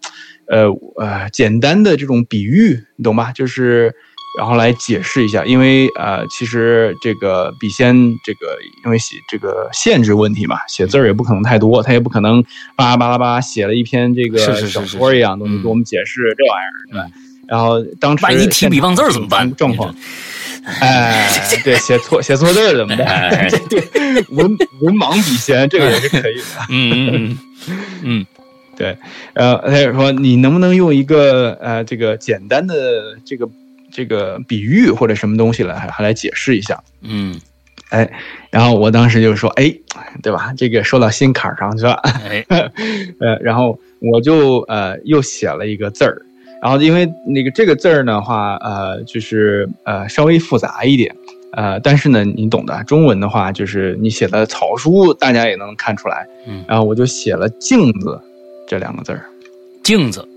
[0.48, 3.32] 呃呃简单的这种比喻，你懂吧？
[3.32, 3.94] 就是
[4.36, 12.42] 然后来解释一下，因为呃，其实这个笔仙这个因为写这个限制问题嘛，写字儿也不可能太多，他也不可能
[12.76, 17.16] 巴拉巴拉巴拉写了一篇这个小是说一样东西嗯给我们解释这玩意儿，对吧？
[17.48, 19.50] 然后当时万一提笔忘字儿怎么办？
[19.54, 19.94] 状况，
[20.80, 21.30] 哎，
[21.64, 23.06] 对，写错写错字儿怎么办？
[23.06, 24.48] 哎 对对，文
[24.80, 26.44] 文盲笔仙这个也是可以的。
[26.68, 28.26] 嗯嗯 嗯嗯
[28.76, 28.98] 对，
[29.34, 32.74] 呃，他就说你能不能用一个呃这个简单的
[33.24, 33.48] 这个
[33.96, 36.78] 这个比喻或者什么东西来还来解释一下？
[37.00, 37.34] 嗯，
[37.88, 38.06] 哎，
[38.50, 39.74] 然后我当时就说，哎，
[40.22, 40.52] 对吧？
[40.54, 41.94] 这个说到心坎儿上去了，
[42.28, 42.44] 哎，
[43.20, 46.20] 呃，然后我就呃又写了一个字儿，
[46.60, 51.16] 然后因为那个这个字儿的话，呃，就是呃稍微复杂一点，
[51.52, 56.62] 呃，但是呢，你懂的，中文的话就是你写的草书，大家也能看出来，嗯。
[56.68, 58.20] 然后我就写了“镜子”
[58.68, 59.24] 这两个字儿，
[59.82, 60.35] 镜子，对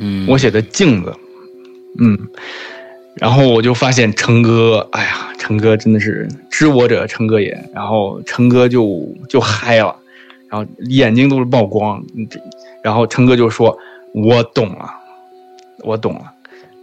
[0.00, 1.14] 嗯，我写的“镜子”，
[2.00, 2.18] 嗯，
[3.14, 9.94] 然后我就发现成哥，哎呀，成哥真的是知我者成哥也，然后成哥就就嗨了，
[10.48, 12.02] 然后眼睛都是曝光，
[12.82, 13.78] 然后成哥就说
[14.14, 14.90] ：“我懂了，
[15.84, 16.22] 我懂了。”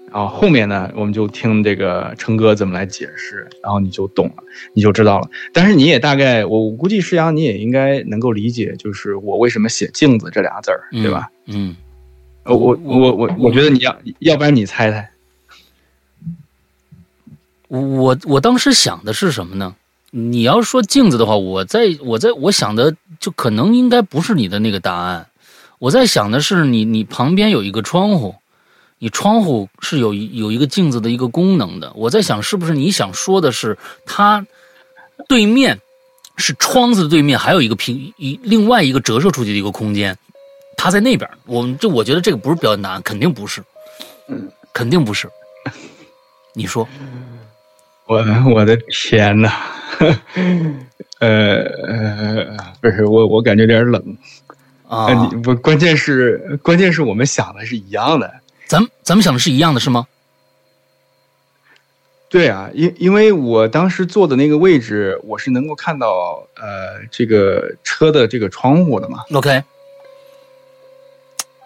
[0.10, 5.30] 然后后面呢，我们就听这个成哥怎么来解释，然后你就懂了，你就知道了。
[5.52, 11.30] 但是你也大概，我估计石阳你也应该能够理解，就是我为什么写“镜子”这俩字儿，对吧？？
[11.48, 11.76] 嗯，
[12.48, 15.10] 呃我我我我觉得你要，要不然你猜猜。
[17.68, 19.76] 我我当时想的是什么呢？
[20.12, 25.28] 你要说镜子的话，我在我在我想的就可能应该不是你的那个答案，
[25.78, 28.36] 我在想的是你你旁边有一个窗户，
[29.00, 31.92] 你窗户是有有一个镜子的一个功能的。
[31.94, 34.48] 我在想是不是你想说的是它
[35.28, 35.78] 对面
[36.38, 40.18] 是窗子对面还有一个平一另外一个折射出去的一个空间，
[40.78, 41.30] 它在那边。
[41.46, 43.62] 我们这我觉得这个不是标准答案，肯定不是，
[44.72, 45.30] 肯定不是。
[46.54, 46.88] 你说？
[48.06, 48.24] 我
[48.56, 49.52] 我的天呐，
[51.20, 54.18] 呃呃，不是我我感觉有点冷。
[54.88, 58.34] 啊，呃你不，关键是关键是我们想的是一样的。
[58.66, 60.08] 咱们咱们想的是一样的，是吗？
[62.30, 69.20] 对啊，因因为我当时坐的那个位置，我是能够看到呃这个车的这个窗户的嘛。
[69.34, 69.62] OK。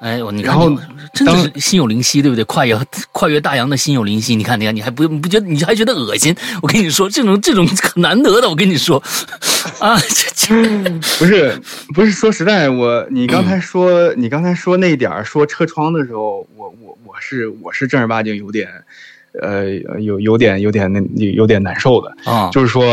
[0.02, 0.80] 哎，我你看然后你
[1.14, 2.44] 真的是心有灵犀，对不对？
[2.46, 2.76] 跨越
[3.12, 6.36] 跨越大洋的心有灵犀，你看，你看，你还不不觉得，你还觉得恶心？
[6.64, 8.98] 我跟你说，这种这种很难得的，我跟你说，
[9.78, 11.62] 啊，这这， 不是
[11.94, 18.68] 不是，说实在，我你刚才说、你刚才说那点儿说车窗的时候，我我我是我是正儿八经有点，
[19.40, 21.00] 呃有有点有点那
[21.32, 22.12] 有点难受的。
[22.26, 22.84] 啊，就是说，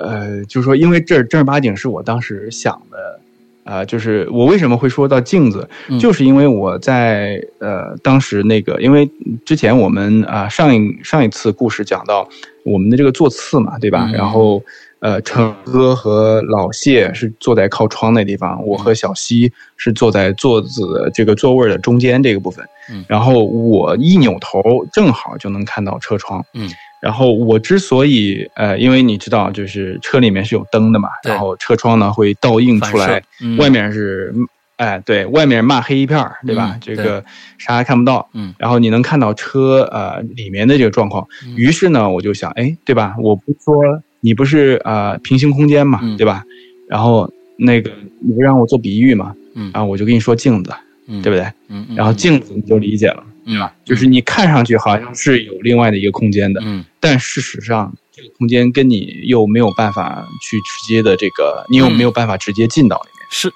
[0.00, 3.20] 呃，就是说，因为这正儿八经是我当时想的，
[3.66, 9.10] 啊、就是我为什么会说到镜子，嗯就是因为我在呃当时那个，因为
[9.44, 12.26] 之前我们啊、上一上一次故事讲到
[12.64, 14.06] 我们的这个座次嘛，对吧？
[14.08, 14.62] 嗯然后
[15.00, 24.60] 呃，成哥和老谢是坐在靠窗那地方，我和小西是坐在座子这个座位的中间这个部分，嗯然后我一扭头
[24.92, 26.68] 正好就能看到车窗，嗯，
[27.00, 34.34] 然后我之所以呃，因为你知道，就是车里面是有灯的嘛，然后车窗呢会倒映出来，嗯外面是
[34.76, 36.72] 哎对，外面骂黑一片儿，对吧？
[36.74, 37.24] 嗯这个
[37.58, 41.26] 啥也看不到，嗯然后你能看到车呃里面的这个状况。
[41.46, 43.14] 嗯于是呢，我就想，哎，对吧？
[43.20, 43.74] 我不是说
[44.20, 46.42] 你不是呃平行空间嘛，嗯对吧？
[46.88, 50.72] 然后那个你不让我做比喻嘛，嗯然后我就跟你说镜子，
[51.08, 51.44] 嗯，对不对？
[51.68, 53.72] 嗯，嗯然后镜子你就理解了，对吧？
[53.84, 63.26] 就是你看上去好像是有另外的一个空间的，嗯但事实上这个空间跟你又没有办法去直接的这个，你又嗯没有办法直接进到里面。
[63.30, 63.52] 是，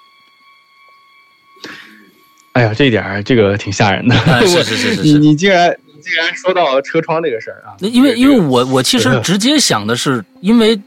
[2.52, 4.14] 哎呀，这一点儿这个挺吓人的。
[4.16, 5.18] 哎是我是是是你是。
[5.20, 7.74] 你竟然你竟然说到车窗这个事儿啊？
[7.80, 10.80] 那因为这个因为我我其实这个直接想的是，因为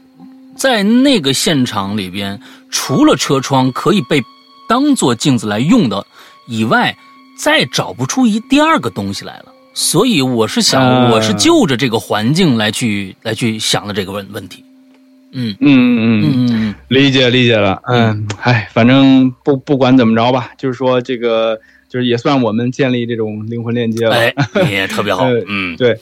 [0.56, 2.40] 在那个现场里边，
[2.70, 4.22] 除了车窗可以被
[4.68, 6.06] 当做镜子来用的
[6.46, 6.96] 以外，
[7.36, 9.46] 再找不出一第二个东西来了。
[9.74, 14.64] 所以我是想，呃我是就着这个环境来去来去想的这个问问题。
[15.32, 17.82] 嗯嗯嗯嗯，嗯嗯理解理解了。
[17.88, 24.16] 嗯，哎，反正不不管怎么着吧，就是说这个就是也算我们建立这种灵魂链接嗯，了。
[24.16, 25.42] 哎， 你也特别好呃。
[25.48, 25.98] 嗯对，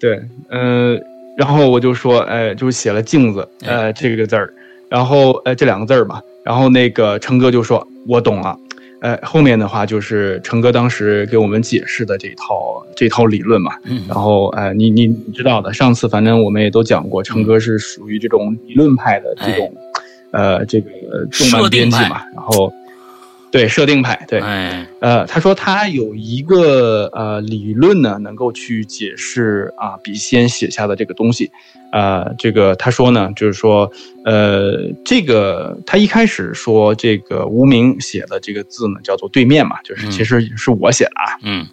[0.00, 0.98] 对，呃，
[1.38, 4.52] 然后我就说，哎，就是写了镜子，哎呃，这个字儿，
[4.90, 8.58] 然后呃这两个字儿嘛，然后那个成哥就说，我懂了。
[9.00, 14.02] 呃，后面的话就是成哥当时给我们解释的这套这套理论嘛，嗯。
[14.08, 19.74] 然后呃，你你你知道的，上次反正我们也都讲过，成哥是属于这种理论派的这种，
[20.30, 20.90] 呃，这个
[21.30, 22.72] 动漫编辑嘛，然后
[23.50, 24.86] 对设定派，对，哎。
[25.00, 31.50] 呃，他说他有一个呃理论呢，能够去解释啊笔仙写下的这个东西，
[31.92, 33.90] 呃，这个他说呢，就是说，
[34.24, 40.10] 呃，这个他一开始说这个无名写的这个字呢，叫做对面嘛，就是嗯。
[40.10, 41.66] 其实是我写的啊，嗯。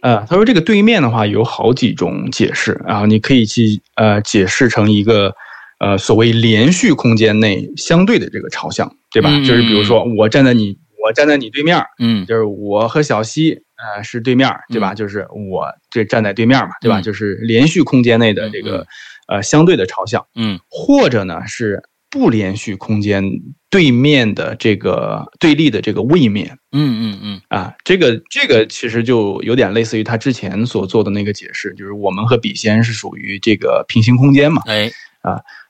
[0.00, 5.34] 呃，他说这个对面的话有好几种解释，然后你可以去呃解释成一个
[5.84, 9.28] 呃所谓连续空间内相对的这个朝向，对吧？
[9.30, 14.94] 嗯就是比如说我站在你我站在你对面，嗯就是我和小西呃是对面，对吧？
[14.94, 17.00] 就是我这站在对面嘛，对吧？
[17.00, 18.86] 嗯就是连续空间内的这个、
[19.28, 23.22] 呃相对的朝向，嗯或者呢是不连续空间
[23.68, 26.58] 对面的这个对立的这个位面。
[26.72, 34.62] 嗯嗯嗯啊，这个这个其实就有点类似于他之前所做的那个解释，就是我们和笔仙是属于这个平行空间嘛。
[34.66, 34.90] 哎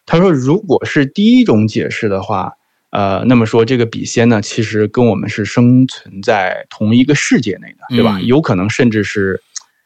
[0.07, 2.53] 他说，如果是第一种解释的话，
[2.91, 8.17] 呃，那么说这个笔仙呢，其实跟我们是生存在同一个世界内的，对吧？
[8.19, 9.41] 嗯有可能甚至是，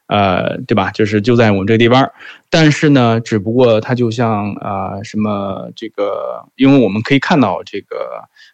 [0.08, 0.90] 呃，对吧？
[0.90, 2.10] 就是就在我们这个地方，
[2.50, 7.96] 但是呢，只不过它就像啊、呃什么这个，因为我们可以看到这个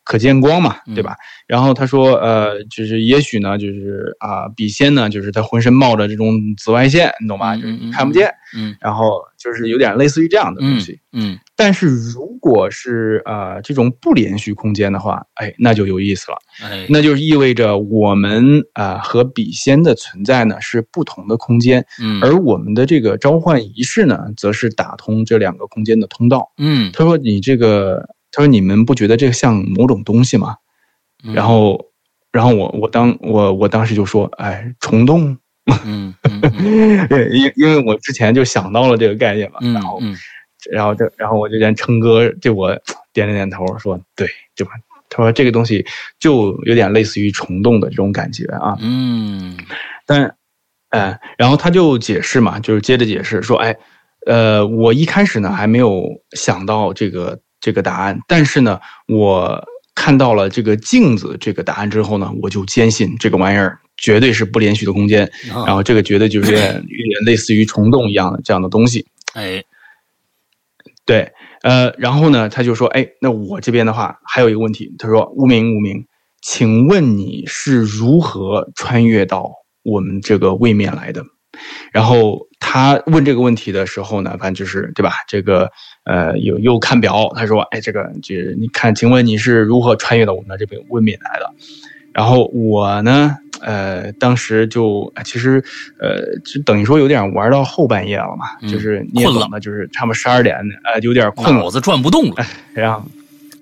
[0.05, 1.17] 可见光嘛，对吧？
[1.47, 7.55] 然后他说，呃，就是也许呢，就是啊、笔仙呢，就是他浑身冒着这种紫外线，你懂吧？
[7.57, 11.01] 嗯就是看不见，嗯然后就是有点类似于这样的东嗯西。
[11.13, 16.39] 嗯但是如果是呃这种不连续空间的话，哎，那就有意思了。
[16.63, 26.51] 哎那就意味着我们啊、呃和笔仙的存在呢是不同的空间，嗯而我们的这个召唤仪式呢，则是打通这两个空间的通道。
[26.59, 30.57] 嗯他说：“你这个，他说你们不觉得这个像某种东西吗？”
[31.25, 31.81] 嗯然后，
[32.33, 35.37] 然后我我当我我当时就说：“哎，虫洞。
[35.87, 36.41] 嗯嗯
[37.09, 40.15] 嗯， 因因为我之前就想到了这个概念嘛，嗯然后嗯
[40.71, 42.77] 然后这，然后我就见琛哥对我
[43.13, 44.73] 点了点头，说：“对，对吧？”
[45.11, 45.85] 他说：“这个东西
[46.19, 48.77] 就有点类似于虫洞的这种感觉啊。
[48.81, 49.57] 嗯
[50.07, 50.35] 但，
[50.91, 53.77] 呃，然后他就解释嘛，就是接着解释说：“哎，
[54.27, 69.63] 呃，我一开始呢还没有想到这个这个答案，但是呢，我看到了这个镜子这个答案之后呢，我就坚信这个玩意儿绝对是不连续的空间，啊然后这个绝对就是有点有点类似于虫洞一样的这样的东西。”哎
[71.07, 76.07] 对，呃，然后呢，他就说，哎，那我这边的话还有一个问题，他说，无名无名，
[76.41, 79.51] 请问你是如何穿越到
[79.83, 81.23] 我们这个位面来的？
[81.93, 85.13] 然后他问这个问题的时候呢，反正就是对吧？
[85.29, 85.71] 这个
[86.05, 91.53] 呃，有又看表，他说，哎，这个就是你看，请问你是如何穿越到我们的这个位面来的？
[92.15, 95.63] 然后我呢，呃，当时就呃其实，
[95.99, 102.37] 呃，就等于说有点玩到后半夜了嘛，嗯就是你也困了就是差不多十二点，呃，有点困了脑，子转不动了。
[102.73, 103.05] 然后，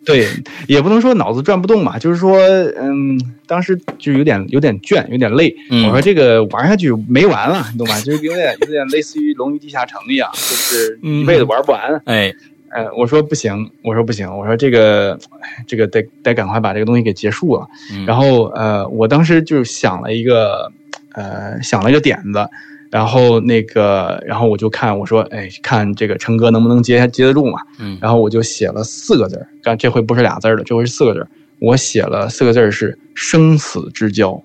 [0.05, 0.29] 对，
[0.67, 2.37] 也不能说脑子转不动吧，就是说，
[2.79, 5.55] 嗯，当时就有点有点倦，有点累。
[5.71, 7.98] 嗯我说这个玩下去没完了，你懂吧？
[8.00, 12.03] 就是有点有点类似于《龙与地下城》一样，就是一辈子玩不完。
[12.05, 12.35] 哎
[12.75, 17.66] 呃，我说不行，我说不行，我说这个，哎这个得得赶快把这个东西给结束了。
[17.92, 20.73] 嗯然后呃，我当时就想了一个，
[21.12, 22.48] 呃，想了一个点子，
[22.90, 27.60] 然后那个，然后我就看我说，哎，看这个陈哥能不能接接得住嘛？
[27.79, 31.29] 嗯，然后我就写了四个字儿，但这回不是俩字儿了，这回是四个字儿。
[31.60, 34.42] 我写了四个字儿是“生死之交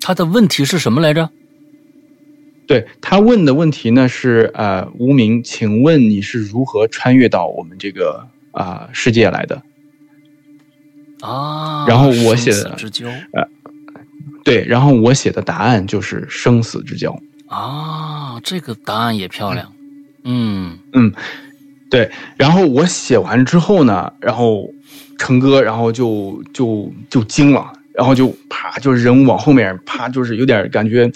[0.00, 1.30] 他的问题是什么来着？”。
[2.72, 9.62] 对他问的问题呢是呃，无名，请问你是如何穿越到我们这个啊、世界来的？
[11.20, 13.06] 啊，然后我写的生死之交
[14.42, 17.14] 对，然后我写的答案就是“生死之交”。
[17.46, 19.70] 啊，这个答案也漂亮。
[20.24, 21.12] 嗯嗯，
[21.90, 22.10] 对。
[22.38, 24.72] 然后我写完之后呢，然后
[25.18, 31.12] 成哥，然后就就就惊了，然后就啪，就是人往后面啪，就是有点感觉，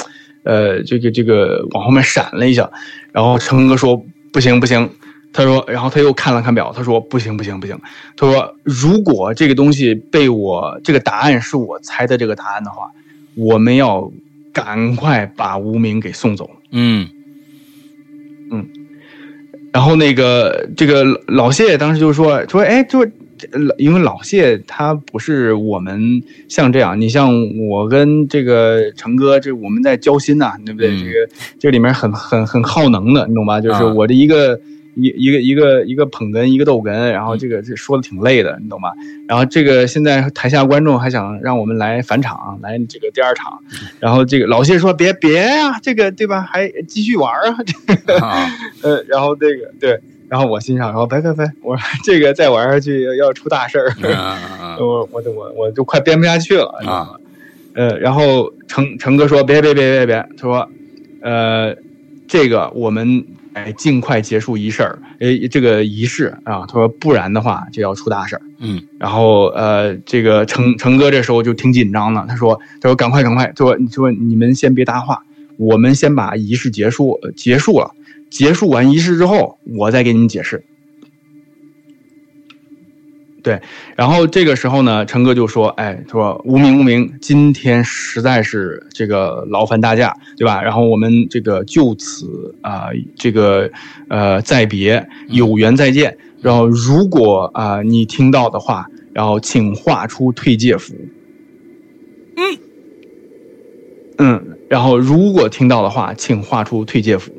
[0.47, 2.71] 呃，这个这个往后面闪了一下。
[3.13, 4.89] 然后成哥说：“不行不行。”
[5.33, 7.79] 他说，然后他又看了看表，他说：“不行不行不行。”
[8.17, 12.91] 他说：“如果这个东西被我这个答案是我猜的这个答案的话，
[13.35, 14.11] 我们要
[14.53, 17.07] 赶快把无名给送走。”嗯
[18.51, 18.67] 嗯
[19.73, 23.07] 然后那个这个老谢当时就说说，哎，就
[23.79, 27.31] 因为老谢他不是我们像这样，你像
[27.69, 30.91] 我跟这个成哥，这我们在交心呐、对不对？
[30.91, 33.61] 嗯这个这里面很很很耗能的，你懂吧？
[33.61, 34.61] 就是啊我的一个。
[34.99, 38.93] 一一个一个一个捧哏，一个逗哏，然后这个这说的挺累的，你懂吧？
[39.29, 43.59] 然后这个现在台下观众还想让我们来返场，来这个第二场，
[44.01, 46.41] 然后这个老谢说别别呀、这个对吧？
[46.41, 47.59] 还继续玩啊，
[48.07, 48.49] 这啊
[48.81, 57.11] 呃，然后这个对，然后我心想，说别别别，我说这个再玩下去要出大事儿，嗯 我我我我就快编不下去了啊？
[57.75, 60.69] 呃，然后成成哥说别别别别别，他说，
[61.21, 61.75] 呃，
[62.27, 68.43] 这个我们哎尽快结束仪式儿，哎这个仪式啊，他说不然的话就要出大事儿。
[68.59, 75.23] 嗯然后呃，这个成成哥这时候就挺紧张的，他说他说赶快赶快，他说你说你们先别搭话，
[75.59, 77.91] 我们先把仪式结束呃结束了，
[78.31, 80.65] 结束完仪式之后，我再给你们解释。
[83.43, 83.61] 对，
[83.95, 90.61] 然后这个时候呢，陈哥就说：“哎，说无名无名，今天实在是这个劳烦大驾，对吧？
[90.61, 93.71] 然后我们这个就此啊、这个
[94.09, 96.19] 呃再别，有缘再见。
[96.43, 100.93] 然后如果啊、你听到的话，然后请画出退界符。
[102.37, 102.59] 嗯
[104.19, 107.31] 嗯，然后如果听到的话，请画出退界符。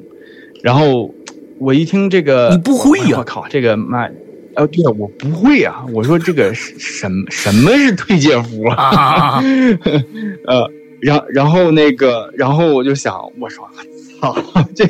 [0.62, 1.14] 然后
[1.60, 4.08] 我一听这个，你不会呀我靠，这个妈！
[4.56, 5.86] 哦，对啊，我不会啊！
[5.94, 8.76] 我说这个是什么什么是退介服啊？
[8.76, 9.44] 啊
[10.48, 13.70] 呃，然然后那个，然后我就想，我说
[14.20, 14.36] 操，
[14.76, 14.86] 这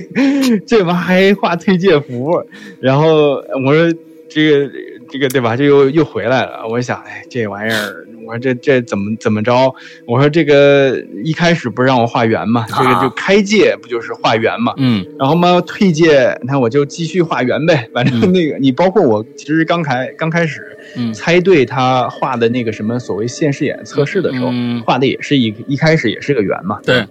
[0.66, 2.42] 这玩意儿还画退介服，
[2.80, 3.34] 然后
[3.66, 3.94] 我说
[4.30, 4.72] 这个
[5.10, 5.56] 这个对吧？
[5.56, 9.74] 这又又回来了，我想，哎，这玩意儿，我说这这怎么怎么着？
[10.06, 14.74] 我说这个一开始不是让我画圆嘛，这个就开界不就是画圆嘛？
[14.78, 17.90] 嗯然后嘛，退界，那我就继续画圆呗。
[17.94, 20.62] 反正那个、你包括我，其实刚开刚开始
[20.96, 26.80] 嗯猜对他画的那个什么所谓现视眼测试的时候，嗯画的也是一一开始也是个圆嘛。
[26.84, 27.06] 对。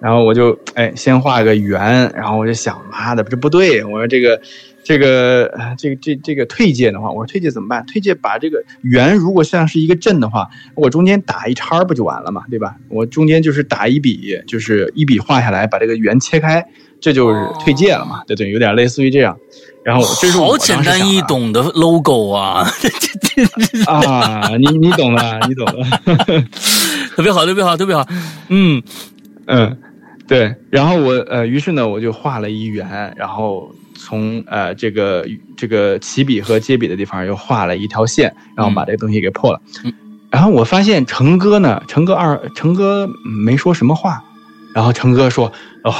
[0.00, 3.84] 然后我就哎先画个圆，然后我就想，妈的，这不对！
[3.84, 4.40] 我说这个
[4.84, 7.84] 这个呃这个这这个退界的话，我说退界怎么办？
[7.86, 12.76] 退界把这个圆如果像是一个阵的话，我中间打一叉不就完了嘛，对吧？
[12.88, 16.64] 我中间就是打一笔，就是一笔画下来，把这个圆切开，
[17.00, 19.36] 这就是退界了嘛，对对，有点类似于这样。
[19.84, 26.00] 然后这是我好简单易懂的 logo 啊，这这这啊，你你懂了，你懂了。
[27.16, 28.06] 特别好，特别好，特别好。
[28.48, 28.80] 嗯
[29.46, 29.76] 嗯，
[30.28, 30.54] 对。
[30.70, 33.74] 然后我呃，于是呢，我就画了一圆，然后
[34.04, 35.26] 从呃这个
[35.56, 39.60] 这个起笔和接笔的地方又画了一条线，然后把这个东西给破了。
[39.84, 39.92] 嗯
[40.32, 43.06] 然后我发现成哥呢，成哥二成哥
[43.44, 44.24] 没说什么话，
[44.74, 45.52] 然后成哥说
[45.84, 45.92] ：“哦，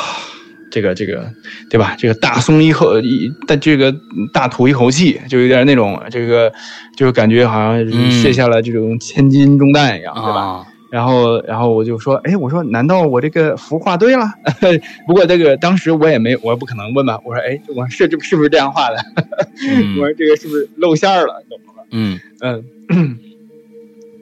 [0.70, 1.30] 这个这个，
[1.68, 1.94] 对吧？
[1.98, 3.94] 这个大松一口一，但这个
[4.32, 6.50] 大吐一口气，就有点那种这个，
[6.96, 14.26] 就是感觉好像嗯卸下了这种千斤重担一样，对吧？”啊，然后，然后我就说，哎，我说，难道我这个符画对了？
[15.08, 17.18] 不过这个当时我也没，我不可能问吧。
[17.24, 18.96] 我说，哎，我是这是不是这样画的？
[19.68, 21.42] 嗯我说这个是不是露馅儿了？
[21.48, 21.82] 懂吗？
[21.90, 23.18] 嗯嗯。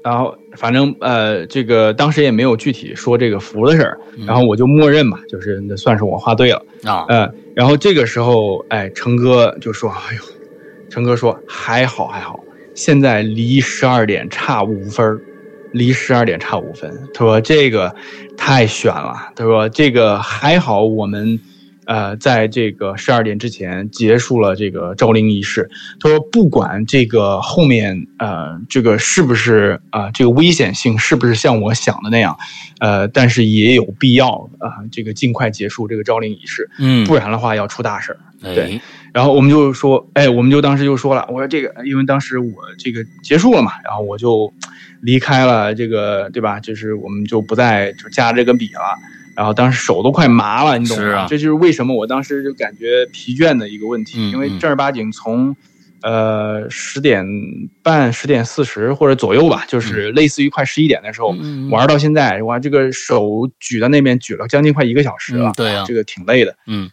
[0.02, 6.62] 然后，反正呃，这个当时也没有具体说这个符的事儿，嗯然后我就默认吧，就是那算是我画对了。
[6.84, 10.22] 啊，呃，然后这个时候，哎，成哥就说：“哎呦，
[10.88, 12.40] 成哥说还好还好，
[12.74, 15.20] 现在离十二点差五分儿
[15.72, 16.90] 离十二点差五分。
[17.14, 17.94] 他说这个
[18.36, 21.38] 太悬了，他说这个还好我们。”
[21.86, 25.68] 呃，在这个十二点之前结束了这个招灵仪式。
[25.98, 32.38] 他说，不管这个后面呃这个是不是啊、这个危险性是不是像我想的那样，
[32.78, 38.18] 呃，但是也有必要啊、这个尽快结束这个招灵仪式，嗯，不然的话要出大事儿。
[38.40, 38.80] 对哎，
[39.12, 44.52] 然后我们就说，哎，我们就当时就说了，我说这个，因为当时我这个结束了嘛，然后我就
[45.02, 46.60] 离开了这个，对吧？
[46.60, 48.96] 就是我们就不再就加这个笔了，
[49.36, 51.18] 然后当时手都快麻了，你懂吗？
[51.20, 55.56] 啊这就是为什么我当时就感觉疲倦的一个问题，嗯因为正儿八经从。
[56.02, 57.22] 呃，十点
[57.82, 61.36] 半、十点四十或者左右吧，就是类似于快十一点的时候、
[61.70, 66.56] 玩到现在，哇，这个手举在那边举了将近快一个小时了，嗯对啊这个挺累的。
[66.66, 66.90] 嗯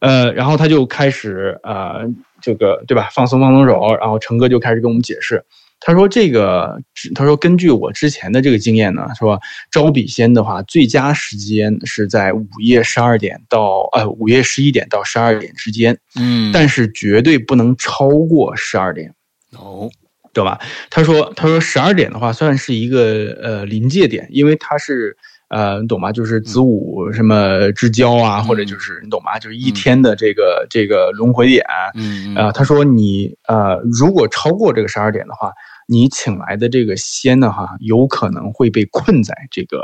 [0.00, 2.04] 呃，然后他就开始呃，
[2.40, 5.44] 这个对吧，放松放松手，然后成哥就开始跟我们解释，
[5.80, 6.78] 他说这个，
[7.14, 9.40] 他说根据我之前的这个经验呢，说
[9.72, 19.14] 招笔仙的话，最佳时间是在午夜十二点到呃午夜十一点到十二点之间，嗯，但是绝对不能超过十二点。
[19.56, 19.90] 哦，
[20.32, 20.60] 对吧？
[20.90, 25.16] 他说，他说十二点的话算是一个呃临界点，因为它是
[25.48, 26.12] 呃，你懂吗？
[26.12, 29.38] 就是子午什么之交啊，嗯或者就是你懂吗？
[29.38, 31.64] 就是一天的这个、这个轮回点。
[31.94, 35.50] 嗯呃，他说你呃，如果超过这个十二点的话，
[35.90, 39.82] 你请来的这个仙呢，哈，有可能会被困在这个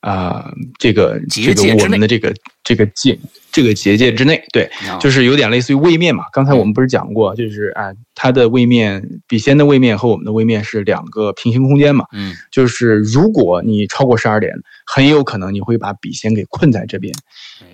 [0.00, 2.34] 啊、呃这个这个我们的这个
[2.64, 3.18] 这个界
[3.52, 4.44] 这个结界之内。
[4.52, 6.24] 对，嗯，就是有点类似于位面嘛。
[6.32, 12.04] 刚才我们不是讲过，就是啊，它的位面笔仙的位面和我们的位面是两个平行空间嘛。
[12.12, 14.52] 嗯就是如果你超过十二点，
[14.86, 17.14] 很有可能你会把笔仙给困在这边。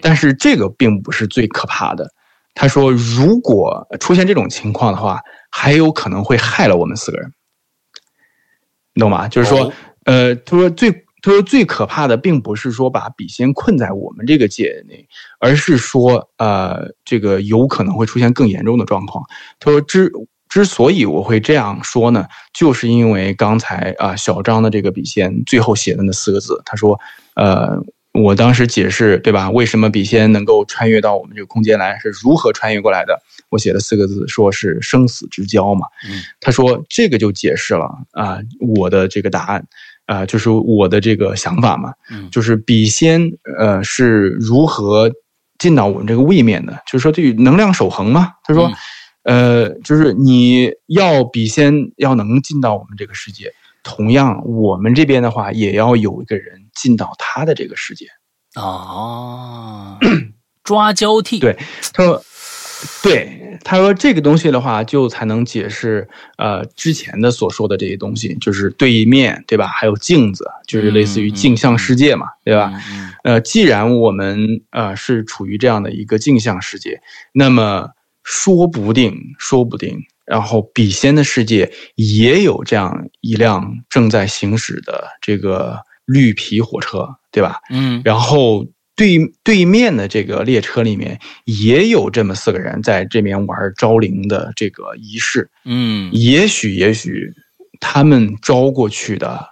[0.00, 2.10] 但是这个并不是最可怕的。
[2.56, 7.28] 他说，如果出现这种情况的话，还有可能会害了我们四个人，
[8.94, 9.28] 你懂吗？
[9.28, 9.72] 就是说，哦
[10.04, 10.90] 呃，他说最
[11.20, 15.06] 他说最可怕的，并不是说把笔仙困在我们这个界内，
[15.40, 19.24] 而是说，呃，这个有可能会出现更严重的状况。
[19.60, 20.10] 他说之
[20.48, 26.98] 之所以我会这样说呢，就是因为刚才啊、小张的这个笔仙最后写的那四个字，他说，
[27.34, 27.82] 呃。
[28.16, 29.50] 我当时解释，对吧？
[29.50, 33.20] 为什么笔仙能够穿越到我们这个空间来，是如何穿越过来的？
[33.54, 35.86] 我写了四个字，说是生死之交嘛。
[36.08, 39.64] 嗯他说这个就解释了啊、我的这个答案，
[40.06, 41.94] 啊、就是我的这个想法嘛。
[42.10, 43.22] 嗯就是笔仙
[43.58, 45.10] 呃是如何
[45.58, 48.32] 进到我们这个位面的，就是说对于能量守恒嘛。
[48.42, 48.70] 他说，
[49.22, 53.52] 呃，就是你要笔仙要能进到我们这个世界，
[53.84, 58.06] 同样我们这边的话也要有一个人进到他的这个世界。
[58.56, 59.98] 哦，
[60.62, 61.56] 抓交替，对
[61.92, 62.22] 他说，
[63.02, 66.06] 对他说这个东西的话，就才能解释
[66.36, 69.66] 呃之前的所说的这些东西，就是对面对吧？
[69.66, 72.72] 还有镜子，就是类似于镜像世界嘛，对吧？
[73.24, 77.00] 呃，既然我们呃是处于这样的一个镜像世界，
[77.32, 77.88] 那么
[78.22, 87.60] 说不定，说不定，然后笔仙的世界也有这样一辆正在行驶的这个绿皮火车，对吧？
[87.70, 88.66] 嗯然后
[88.96, 97.32] 对对面的这个列车里面也有这么四个人在这边玩招灵的这个仪式，嗯也许也许
[97.80, 99.44] 他们招过去的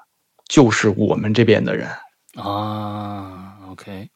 [0.49, 1.89] 就是我们这边的人，
[2.37, 4.09] 啊，OK，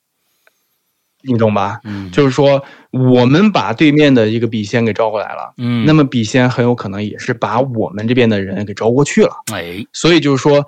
[1.23, 1.81] 你懂吧？
[1.85, 5.55] 嗯，就是说我们把对面的一个笔仙给招过来了。
[5.59, 10.65] 嗯，那么笔仙很有可能也是把我们这边的人给招过去了，哎，所以就是说，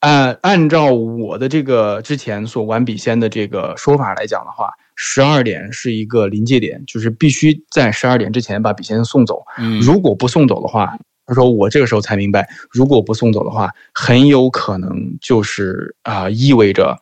[0.00, 9.42] 按按照我的这个之前所玩笔仙的这个说法来讲的话，十二点是一个临界点，就是必须在十二点之前把笔仙送走。
[9.58, 10.96] 嗯，如果不送走的话，
[11.26, 14.90] 他说我这个时候才明白，如果不送走的话，很有可能
[15.20, 16.96] 就是啊、意味着。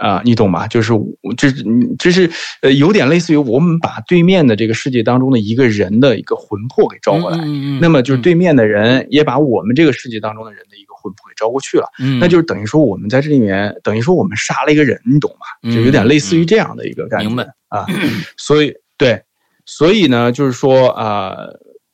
[0.00, 0.66] 啊、你懂吗？
[0.66, 1.48] 就是我这
[1.96, 2.28] 这是
[2.62, 15.70] 呃，有点类似于我们把对面的这个世界当中的一个人的一个魂魄给招过来，嗯嗯嗯那么就是对面的人也把我们这个世界当中的人的一个魂魄给招过去了，嗯，那就是等于说我们在这里面，等于说我们杀了一个人，你懂吗？
[15.74, 17.26] 就有点类似于这样的一个感觉。
[17.26, 17.52] 嗯明白。
[17.68, 17.86] 啊，
[18.36, 19.22] 所以对，
[19.64, 21.34] 所以呢，就是说啊、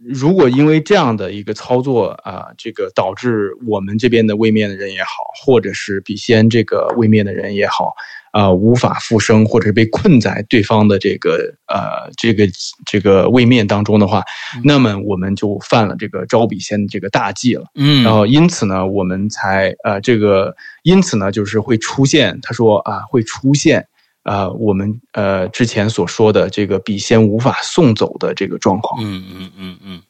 [0.09, 7.92] 如果因为这样的一个操作啊、这个导致我们这边的位面的人也好，或者是笔仙这个位面的人也好，
[8.32, 12.48] 啊、无法复生，或者是被困在对方的这个呃这个
[12.86, 14.22] 这个位面当中的话，
[14.64, 17.66] 那么我们就犯了这个招笔仙的这个大忌了。
[17.74, 23.86] 嗯，然后因此呢，我们才呃这个，因此呢，就是会出现，他说啊，会出现
[24.29, 30.03] 呃我们呃之前所说的这个笔仙无法送走的这个状况，嗯嗯嗯嗯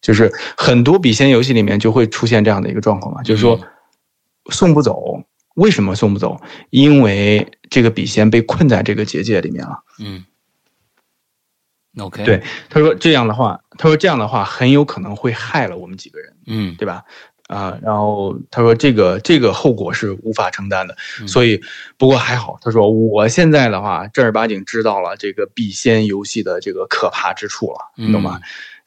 [0.00, 3.60] 就是很多笔仙游戏里面就会出现这样的一个状况嘛，就是说
[4.50, 5.22] 送不走，
[5.56, 6.40] 为什么送不走？
[6.70, 9.84] 因为这个笔仙被困在这个结界里面了。
[9.98, 10.24] 嗯
[11.98, 12.40] OK，对，
[12.70, 17.02] 他说这样的话，他说这样的话很有可能会害了我们几个人，嗯对吧？
[17.48, 21.60] 啊，然后他说这个这个后果是无法承担的，嗯所以
[21.96, 28.38] 不过还好，他说我现在的话正儿八经知道了这个笔仙游戏的这个可怕之处了，你懂吗？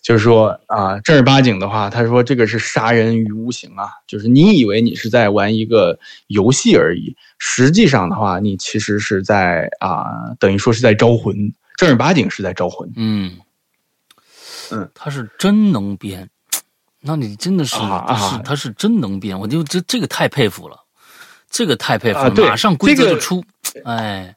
[0.02, 10.06] 就是说啊，正儿八经的话，他说这个是杀人于无形啊，就是你以为你是在玩一个游戏而已，实际上的话，你其实是在啊，
[10.40, 11.36] 等于说是在招魂，
[11.78, 12.92] 正儿八经是在招魂。
[12.96, 13.38] 嗯
[14.72, 16.28] 嗯，他是真能编，
[17.02, 18.16] 那你真的是、啊啊。
[18.16, 20.78] 是他是真能编，我就这这个太佩服了，
[21.50, 23.44] 这个太佩服了，啊马上规则这个就出，
[23.86, 24.36] 哎，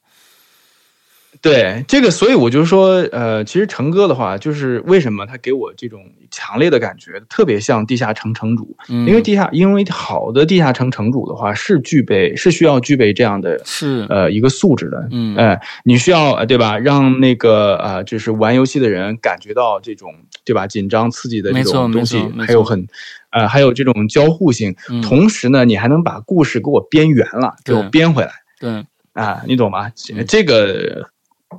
[1.45, 15.37] 对这个，所以我就说，呃，其实成哥的话，就是为什么他给我这种强烈的感觉，特别像地下城城主，嗯，因为地下，因为好的地下城城主的话，是具备是需要具备这样的是呃一个素质的，嗯。
[15.37, 20.15] 呃，你需要呃对吧，让那个呃就是玩游戏的人感觉到这种
[20.47, 20.67] 对吧？
[20.67, 22.17] 紧张刺激的这种东西
[22.47, 22.87] 还有很
[23.33, 25.03] 呃还有这种交互性，嗯。
[25.03, 28.31] 同时呢，你还能把故事给我编圆了，给我编回来。
[28.59, 28.71] 对，
[29.13, 29.93] 啊，你懂吗？
[30.15, 30.25] 嗯。
[30.27, 31.07] 这个，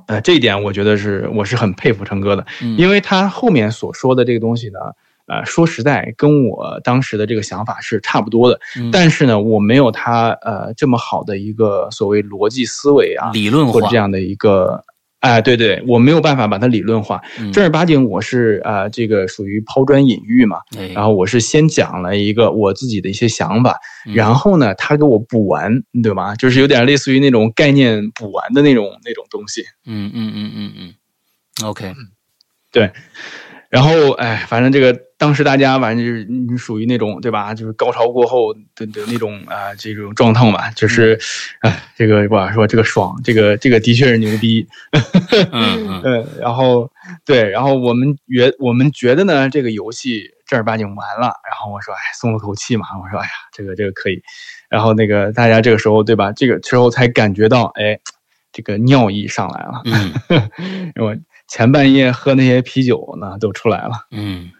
[0.06, 4.78] 呃，这一点我觉得是我是很佩服成哥的，嗯因为他后面所说的这个东西呢，
[5.26, 14.84] 呃，说实在跟我当时的这个想法是差不多的，嗯但是呢，我没有他呃这么好的一个所谓逻辑思维啊，理论化或者这样的一个。
[15.26, 17.20] 哎，对对，我没有办法把它理论化。
[17.40, 20.58] 嗯正儿八经，我是呃，这个属于抛砖引玉嘛。
[20.78, 26.36] 哎然后我是先讲了一个我自己的一些想法，嗯然后呢，他给我补完，对吧？
[26.36, 29.62] 就是有点类似于那种概念补完的那种那种东西。
[29.84, 30.94] 嗯嗯嗯嗯嗯
[31.68, 31.92] ，OK，
[32.70, 32.92] 对
[33.68, 37.54] 然后，哎，反正这个当时大家反正就是你属于那种对吧？
[37.54, 41.18] 就是高潮过后的的那种啊、这种状态嘛，就是，
[41.60, 44.66] 哎，这个不好说，这个爽，这个这个的确是牛逼。
[45.52, 46.90] 嗯嗯嗯，然后
[47.24, 51.32] 对，然后我们觉我们觉得呢，这个游戏正儿八经完了。
[51.48, 52.86] 然后我说，哎，松了口气嘛。
[53.02, 54.22] 我说，哎呀，这个这个可以。
[54.68, 56.30] 然后那个大家这个时候对吧？
[56.32, 57.98] 这个时候才感觉到，哎，
[58.52, 59.82] 这个尿意上来了。
[59.86, 60.12] 嗯
[60.96, 63.92] 因为前半夜喝那些啤酒呢，都出来了。
[64.10, 64.50] 嗯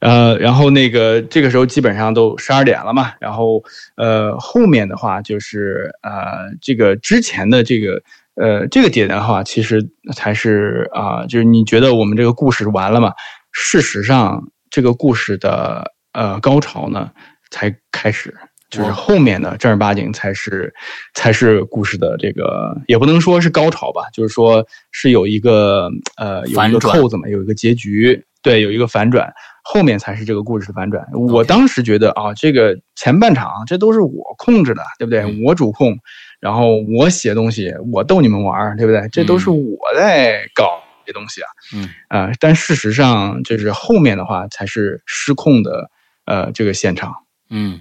[0.00, 3.62] 呃，然后那个这个时候基本上都十二点了嘛，然后
[3.96, 8.02] 呃后面的话就是呃这个之前的这个
[8.36, 13.12] 呃这个点的话，其实才是啊、就是你觉得我们这个故事完了嘛？
[13.52, 17.10] 事实上，这个故事的呃高潮呢
[17.50, 18.34] 才开始。
[18.68, 20.74] 就是后面的正儿八经才是，
[21.14, 29.28] 才是故事的这个，也不能说是高潮吧，就是说是有一个呃有一个扣子嘛，有一个结局，对，有一个反转，
[29.64, 31.04] 后面才是这个故事的反转。
[31.12, 35.22] 我当时觉得啊，这个前半场这都是我控制的，对不对？
[35.22, 35.98] 嗯我主控，
[36.38, 39.08] 然后我写东西，我逗你们玩儿，对不对？
[39.10, 41.48] 这都是我在搞这东西啊。
[41.74, 45.90] 嗯啊、但事实上就是后面的话才是失控的，
[46.24, 47.12] 呃，这个现场。
[47.50, 47.80] 嗯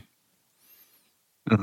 [1.52, 1.60] 嗯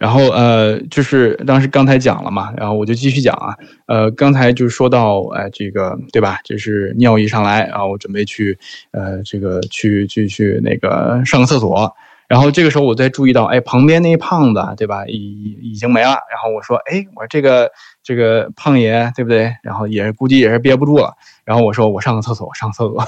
[0.00, 6.38] 然后呃，就是当时刚才讲了嘛，然后我就继续讲啊，呃，刚才就说到呃这个对吧？
[6.42, 8.58] 就是尿意上来，啊我准备去
[8.92, 11.94] 呃这个去去去那个上个厕所，
[12.28, 17.70] 然后这个时候我再注意到，哎，旁边那胖子对吧，已已已经没了，然后我说，哎，我说这个
[18.10, 19.54] 这个胖爷对不对？
[19.62, 23.06] 然后也是估计也是憋不住了，然后我说我上个厕所，我上厕所，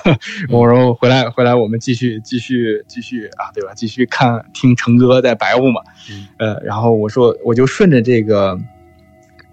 [0.48, 3.72] 我说回来回来我们继续继续继续啊，对吧？
[3.74, 5.80] 继续看听成哥在白话嘛。
[6.38, 8.56] 呃，然后我说我就顺着这个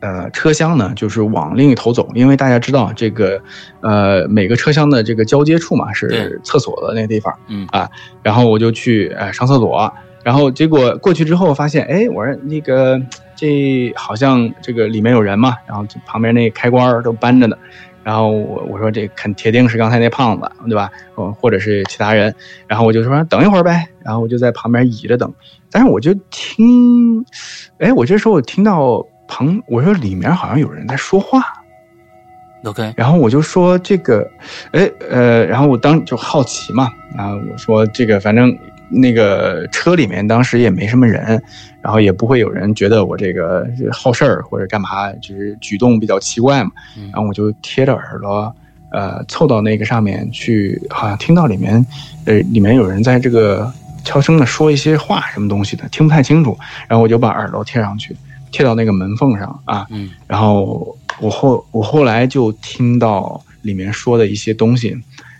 [0.02, 3.41] 呃车厢呢，就是往另一头走，因为大家知道这个
[3.82, 7.66] 呃每个车厢的这个交接处嘛是厕所的那个地方，嗯。
[7.72, 7.89] 啊，
[8.22, 9.91] 然后我就去呃上厕所，
[10.24, 13.02] 然后结果过去之后发现，哎，我说那个
[13.40, 17.56] 这好像这个里面有人嘛，然后旁边那开关都搬着呢。
[18.04, 20.90] 然后我我说这肯铁定是刚才那胖子，对吧？
[21.16, 22.34] 呃，或者是其他人。
[22.68, 23.88] 然后我就说等一会儿呗。
[24.04, 25.32] 然后我就在旁边倚着等。
[25.72, 27.24] 但是我就听，
[27.78, 31.42] 哎，我这时候我听到旁，我说里面好像有人在说话。
[32.64, 34.28] ，OK，然后我就说这个，
[34.72, 36.86] 哎呃，然后我当就好奇嘛，
[37.16, 38.58] 啊，我说这个反正
[38.90, 41.42] 那个车里面当时也没什么人，
[41.82, 47.04] 然后也不会有人觉得我这个好事儿或者干嘛，就是举动比较奇怪嘛，嗯。
[47.06, 48.54] 然后我就贴着耳朵，
[48.92, 51.86] 呃，凑到那个上面去，好像听到里面，
[52.26, 53.72] 呃，里面有人在这个
[54.04, 56.58] 悄声的说一些话什么东西的，听不太清楚，
[56.88, 58.16] 然后我就把耳朵贴上去，
[58.52, 60.10] 贴到那个门缝上啊，嗯。
[60.28, 64.96] 然后我后我后来就听到里面说的一些东西，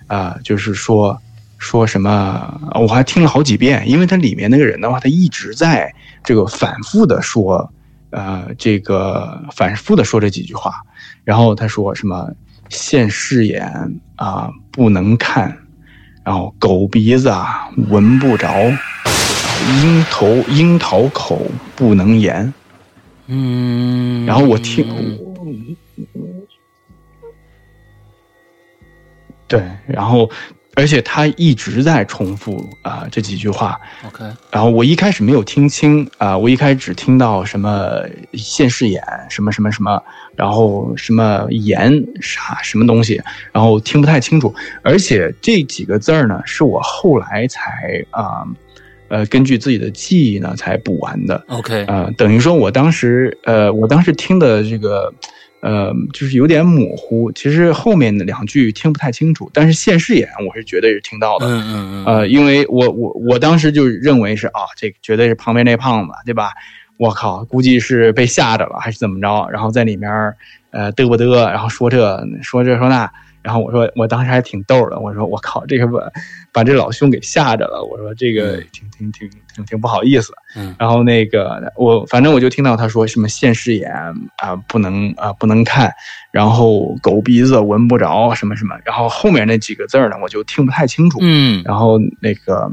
[0.08, 1.20] 啊、就是说
[1.60, 5.94] 说什么，我还听了好几遍，因为他里面那个人的话，他一直在
[6.24, 7.72] 这个反复的说，
[8.10, 10.82] 呃，这个反复的说这几句话，
[11.24, 12.32] 然后他说什么，
[12.70, 13.70] 现视眼
[14.16, 15.56] 啊不能看，
[16.24, 18.52] 然后狗鼻子啊闻不着，
[19.82, 21.46] 樱桃樱桃口
[21.76, 22.52] 不能言。
[23.28, 24.88] 嗯，然后我听，
[29.48, 30.30] 对，然后
[30.80, 33.78] 而且他一直在重复啊、这几句话
[34.08, 38.02] ，OK，然后我一开始没有听清啊、我一开始只听到什么
[38.32, 40.02] 现视眼什么什么什么，
[40.38, 43.22] 然后什么言啥什么东西，
[43.52, 48.48] 然后听不太清楚，而且这几个字儿呢是我后来才啊
[49.10, 51.44] 呃根据自己的记忆呢才补完的。
[51.50, 55.14] OK，呃，等于说我当时呃，我当时听的这个
[55.62, 57.32] 呃，就是有点模糊。
[57.32, 61.46] 其实后面的两句听不太清楚，但是现视眼我是绝对是听到的。
[61.48, 66.52] 嗯嗯嗯，呃，因为我我我当时就认为是啊，这个绝对是旁边那胖子，对吧？
[66.98, 69.48] 我靠，估计是被吓着了，还是怎么着？
[69.50, 70.10] 然后在里面
[70.72, 73.10] 呃嘚不嘚，然后说这说这说那。
[73.42, 75.00] 然后我说，我当时还挺逗的。
[75.00, 76.12] 我说，我靠，这个把
[76.52, 77.84] 把这老兄给吓着了。
[77.84, 80.34] 我说，这个嗯挺挺挺挺挺不好意思。
[80.56, 83.92] 嗯然后那个我反正我就听到他说什么现视眼
[84.38, 85.94] 啊、不能啊、不能看，
[86.32, 91.20] 然后狗鼻子闻不着什么什么，然后后面那几个字儿呢我就听不太清楚。
[91.22, 92.72] 嗯然后那个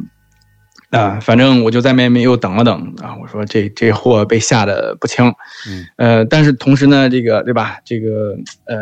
[0.91, 5.27] 啊、反正我就在外面又等了等啊，我说这这货被吓得不轻，
[5.69, 7.79] 嗯呃，但是同时呢，这个对吧？
[7.85, 8.77] 这个呃，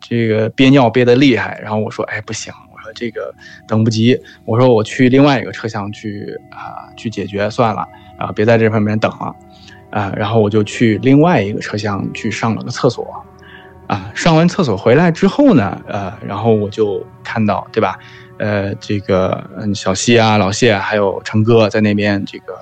[0.00, 3.32] 这个憋尿憋得厉害，然后我说，哎，不行，我说这个
[3.66, 7.86] 等不及，我说我去另外一个车厢去啊、去解决算了
[8.18, 9.34] 啊、别在这旁边等了
[9.90, 13.24] 啊、然后我就去另外一个车厢去上了个厕所。
[13.86, 17.98] 啊，上完厕所回来之后呢，呃，然后我就看到，对吧？
[18.38, 22.54] 呃，这个嗯，小西啊、老谢啊还有成哥在那边这个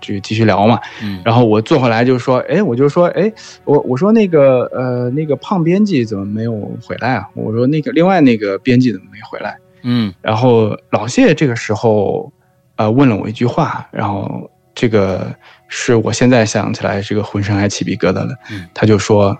[0.00, 0.78] 就继续聊嘛。
[1.02, 3.32] 嗯，然后我坐回来就说，哎，我就说，哎，
[3.64, 6.52] 我我说那个呃那个胖编辑怎么没有
[6.84, 7.28] 回来啊？
[7.34, 9.56] 我说那个另外那个编辑怎么没回来？
[9.82, 12.32] 嗯然后老谢这个时候
[12.76, 15.34] 呃问了我一句话，然后这个
[15.68, 18.34] 是我现在想起来这个浑身还起鸡皮疙瘩了。
[18.50, 19.36] 嗯他就说，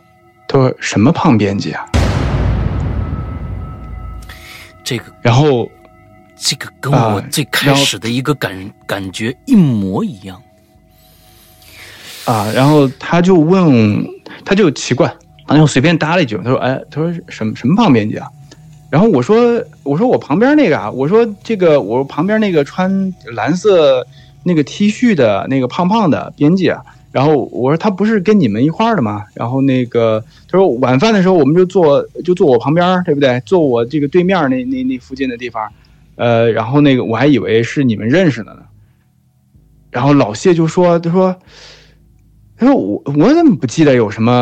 [0.48, 1.84] 他说什么胖编辑啊？
[4.84, 5.70] 这个然后
[6.44, 8.52] 这个跟我最开始的一个感
[8.84, 10.42] 感觉一模一样。
[12.24, 14.04] 啊，然后他就问，
[14.44, 15.12] 他就奇怪，
[15.46, 18.26] 然后随便搭了一句，他说：“哎，他说什么什么胖编辑啊？”
[18.90, 24.04] 然后我说：“我说我旁边那个啊，我说这个我旁边那个穿蓝色
[24.42, 26.82] 那个 T 恤的那个胖胖的编辑啊。”
[27.12, 29.24] 然后我说他不是跟你们一块儿的吗？
[29.34, 33.40] 然后那个他说晚饭的时候我们就坐就坐我旁边，对不对？
[33.46, 35.70] 坐我这个对面那那那附近的地方，
[36.16, 38.62] 呃，然后那个我还以为是你们认识的呢。
[39.90, 41.36] 然后老谢就说：“他说。”
[42.54, 44.32] 他说我我怎么不记得有什么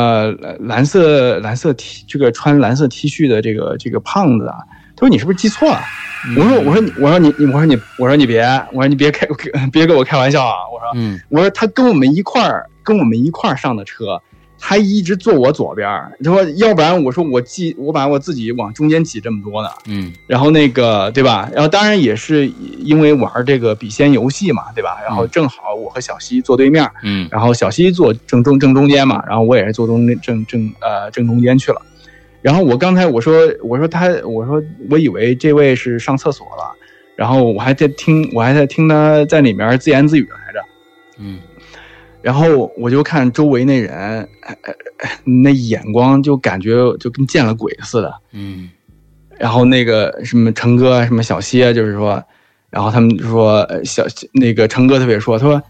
[0.42, 4.58] 呃蓝色蓝色 T 这个穿蓝色 T 恤的这个这个胖子啊？
[4.94, 5.80] 他说你是不是记错了？
[6.36, 8.42] 我说我说你我说你你我说你我说你别
[8.72, 9.26] 我说你别开
[9.72, 10.68] 别跟我开玩笑啊！
[10.70, 14.20] 我说嗯我说他跟我们一块儿跟我们一块儿上的车，
[14.60, 16.12] 他一直坐我左边儿。
[16.22, 19.68] 他说要不然我说我挤我把我自己往中间挤这么多呢。
[19.86, 21.50] 嗯然后那个对吧？
[21.52, 22.46] 然后当然也是
[22.78, 24.98] 因为玩这个笔仙游戏嘛，对吧？
[25.04, 26.88] 然后正好我和小西坐对面。
[27.02, 31.80] 嗯然后小西坐正中正中间嘛，然后我也是坐中正正呃正中间去了。
[32.42, 36.74] 然后我刚才我说我说他我说我以为这位是上厕所了，
[37.16, 40.60] 然后我还在听我还在听他在里面自言自语来着。
[41.18, 41.38] 嗯
[42.22, 44.28] 然后我就看周围那人，
[45.24, 48.14] 那眼光就感觉就跟见了鬼似的。
[48.32, 48.70] 嗯
[49.38, 52.22] 然后那个什么成哥啊，什么小歇，就是说，
[52.68, 55.62] 然后他们就说呃小那个成哥特别说，他说，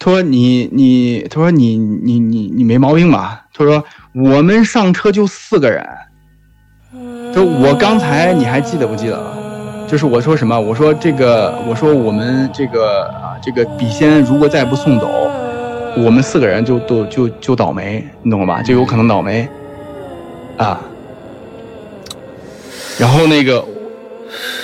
[0.00, 3.46] 他说你你，他说你你你你没毛病吧？
[3.54, 5.86] 他说我们上车就四个人，
[7.32, 9.86] 他说我刚才你还记得不记得了？
[9.86, 10.60] 就是我说什么？
[10.60, 15.30] 我说这个，我说我们这个啊，这个笔仙如果再不送走，
[16.04, 18.62] 我们四个人就都就就倒霉，你懂了吧？
[18.62, 19.48] 就有可能倒霉，
[20.56, 20.80] 啊。
[22.98, 23.64] 然后那个，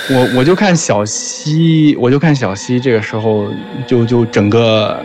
[0.09, 3.47] 我我就看小西，我就看小西，这个时候
[3.87, 4.99] 就就整个，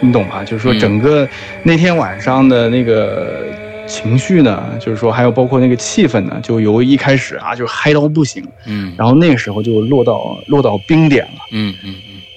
[0.00, 0.44] 你懂吧？
[0.44, 1.28] 就是说嗯整个
[1.64, 3.42] 那天晚上的那个
[3.88, 11.40] 情绪呢，就是说还有包括那个气氛呢，就由一开始啊就嗨到不行，嗯然后那个时候就落到落到冰点了。
[11.52, 11.94] 嗯嗯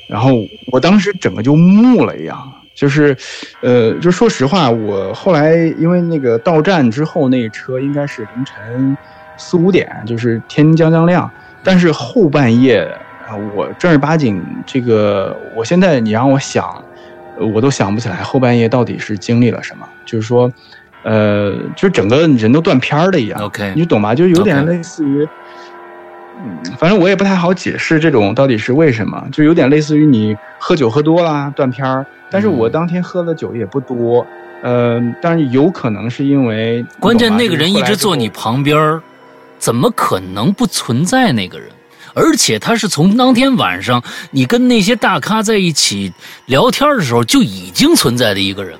[0.08, 3.16] 然后我当时整个就木了一样，就是，
[3.62, 8.98] 呃，就说实话，我后来因为那个到站之后，那车应该是凌晨
[9.38, 11.30] 四五点，就是天将将亮，
[11.64, 12.80] 但是后半夜
[13.28, 16.84] 啊、我正儿八经这个，我现在你让我想，
[17.40, 20.52] 呃我都想不起来后半夜到底是经历了什么，就是说。
[21.06, 23.38] 呃，就是整个人都断片儿了一样。
[23.42, 24.16] OK，你懂吧？
[24.16, 25.28] 就有点类似于，
[26.42, 32.06] 嗯，反正我也不太好解释这种到底是为什么，就有点类似于你喝酒喝多了断片儿。
[32.34, 34.26] 但是我嗯当天喝的酒也不多，
[34.64, 39.00] 呃，但是有可能是因为关键那个人一直坐你，旁边儿
[39.60, 41.70] 怎么可能不存在那个人？
[42.16, 46.12] 而且他是从当天晚上你跟那些大咖在一起
[46.48, 48.78] 聊天的时候就已经存在的一个人。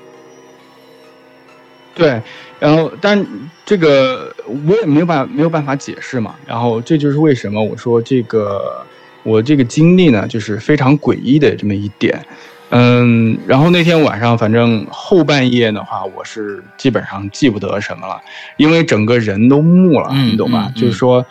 [1.94, 2.20] 对，
[2.58, 3.24] 然后但
[3.64, 4.34] 这个
[4.66, 6.34] 我也没有办没有办法解释嘛。
[6.44, 8.84] 然后这就是为什么我说这个
[9.22, 12.24] 我这个经历呢，就是非常诡异的这么一点。
[12.76, 18.20] 嗯，然后那天晚上，反正后半夜的话，我是基本上记不得什么了，
[18.56, 20.68] 因为整个人都木了，嗯你懂吧？
[20.74, 21.24] 就是说，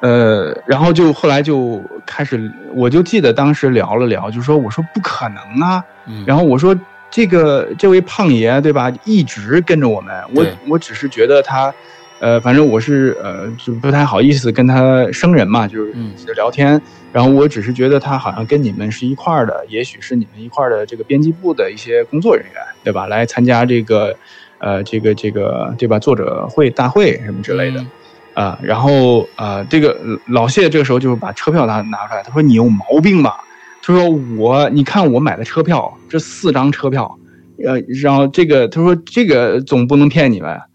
[0.00, 6.76] 呃，然后就后来就开始，我就记得当时聊了聊，就说我说不可能啊，嗯，然后我说
[7.08, 11.72] 这个这位胖爷对吧，一直跟着我们，我我只是觉得他，
[12.20, 16.80] 呃，反正我是呃就不太好意思跟他生人嘛，就是嗯聊天，
[17.12, 24.16] 然后我只是觉得他好像跟你们是一块儿的，也许是你们一块儿的这个编辑部的一些工作人员对吧，来参加这个
[24.58, 27.80] 呃这个这个对吧作者会大会什么之类的。
[27.80, 27.90] 嗯
[28.34, 29.98] 啊，然后呃，这个
[30.28, 33.34] 老谢这个时候就是把车票拿拿出来，他说你有毛病吧？
[33.82, 37.18] 他说我，你看我买的车票，这四张车票，
[37.66, 40.67] 呃，然后这个他说这个总不能骗你吧？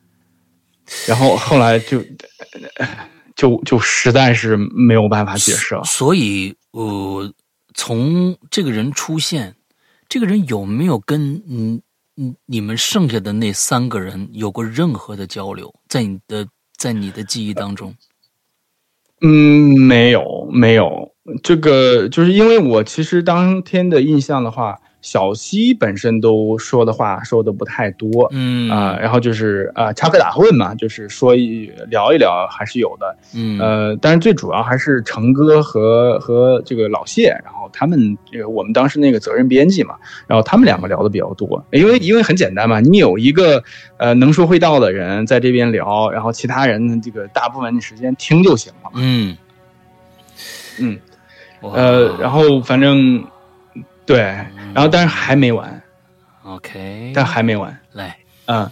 [1.08, 2.04] 然后后来就
[3.36, 5.84] 就就实在是没有办法解释了。
[5.84, 7.34] 所以，呃，
[7.74, 9.56] 从这个人出现，
[10.08, 11.82] 这个人有没有跟嗯
[12.16, 15.74] 你你们剩下的那三个人有过任何的交流？
[15.88, 17.96] 在你的在你的记忆当中，
[19.22, 28.72] 嗯，没有没有，这个就是因为我其实当天的印象的话，小西本身都说的话说的不太多，嗯。
[28.72, 33.60] 啊、然后就是啊、插科打诨嘛，就是说一聊一聊还是有的，嗯。
[33.60, 39.96] 呃，但是最主要还是成哥和和这个老谢，然后他们这个我们当时那个责任编辑嘛，
[40.26, 43.64] 然后他们两个聊的比较多，因为因为很简单嘛，你有一个
[43.98, 49.38] 呃能说会道的人在这边聊，然后其他人这个大部分的时间听就行了，嗯。
[50.80, 50.98] 嗯，
[51.62, 53.24] 呃，然后反正
[54.08, 54.36] 对，
[54.74, 55.82] 然后但是还没完
[56.44, 57.78] ，OK，但还没完。
[57.92, 58.70] 来，嗯，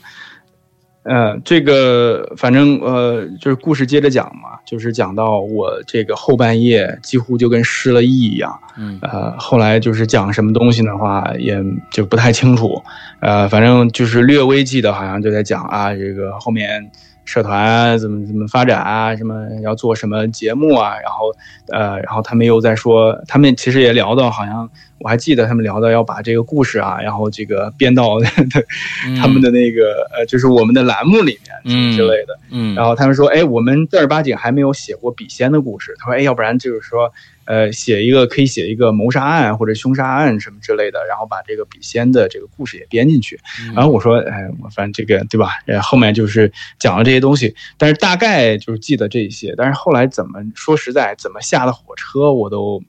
[1.03, 12.81] 呃，这个反正呃，就是故事接着讲嘛，就是讲到我这个后半夜几乎就跟失了忆一样，嗯呃，后来就是讲什么东西的话，也就不太清楚，
[13.19, 16.91] 呃，反正就是略微记得，好像就在讲啊，这个后面
[17.31, 21.33] 社团啊怎么怎么发展啊，什么要做什么节目啊，然后
[21.69, 28.19] 呃，然后他们又在说，他们其实也聊到，好像我还记得他们聊到要把这个故事啊，然后这个编到
[29.17, 32.37] 他们的那个呃，就是我们的栏目里面嗯之类的。
[32.51, 35.95] 嗯，然后他们说，哎，我们正儿八经还没有写过笔仙的故事。
[35.99, 37.09] 他说，哎，要不然就是说，
[37.45, 43.39] 呃，写一个可以写一个谋杀案或者凶杀案什么之类的，然后把这个笔仙的这个故事也编进去。
[43.61, 45.51] 嗯然后我说，哎，我反正这个对吧？
[45.65, 52.81] 呃，后面就是讲了这些东西，但是大概就是记得这些，但是后来怎么说实在怎么下的火车，我都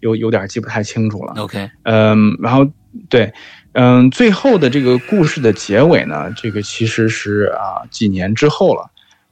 [0.00, 1.34] 有有点记不太清楚了。
[1.36, 2.66] OK，嗯，然后
[3.08, 3.32] 对，
[3.72, 8.90] 嗯，最后的这个故事的结尾呢，这个其实是啊几年之后了，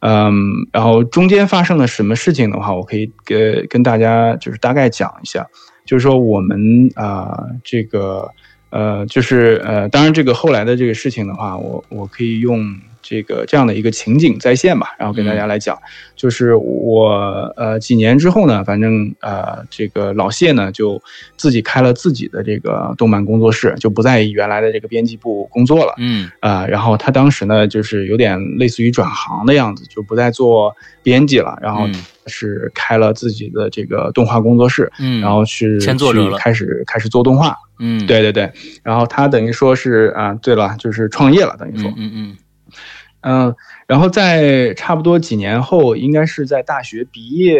[0.08, 0.32] 嗯，
[0.70, 5.44] 然后中间发生了什么事情的话，我可以跟跟大家就是大概讲一下，
[5.84, 8.30] 就是说我们啊、这个
[8.70, 12.76] 呃就是呃，当然这个后来的这个事情的话，我我可以用。
[13.08, 15.78] 这个这样的一个情景再现吧，然后跟大家来讲，
[16.16, 17.08] 就是我
[17.56, 21.00] 呃几年之后呢，反正呃这个老谢呢就
[21.36, 25.94] 自己开了自己的这个动漫工作室，就不在原来的这个编辑部工作了。
[25.98, 31.94] 嗯啊、然后他当时呢，就是有点类似于转行的样子，就不再做编辑了，然后嗯
[32.26, 37.54] 是开了自己的这个动画工作室，嗯，然后是签作者了去开始开始做动画。
[37.78, 38.52] 嗯，对对对，
[38.82, 42.36] 然后他等于说是啊、对了，就是创业了，等于说嗯，嗯嗯
[43.22, 43.54] 嗯，
[43.86, 47.58] 然后在差不多几年后，应该是在大学毕业，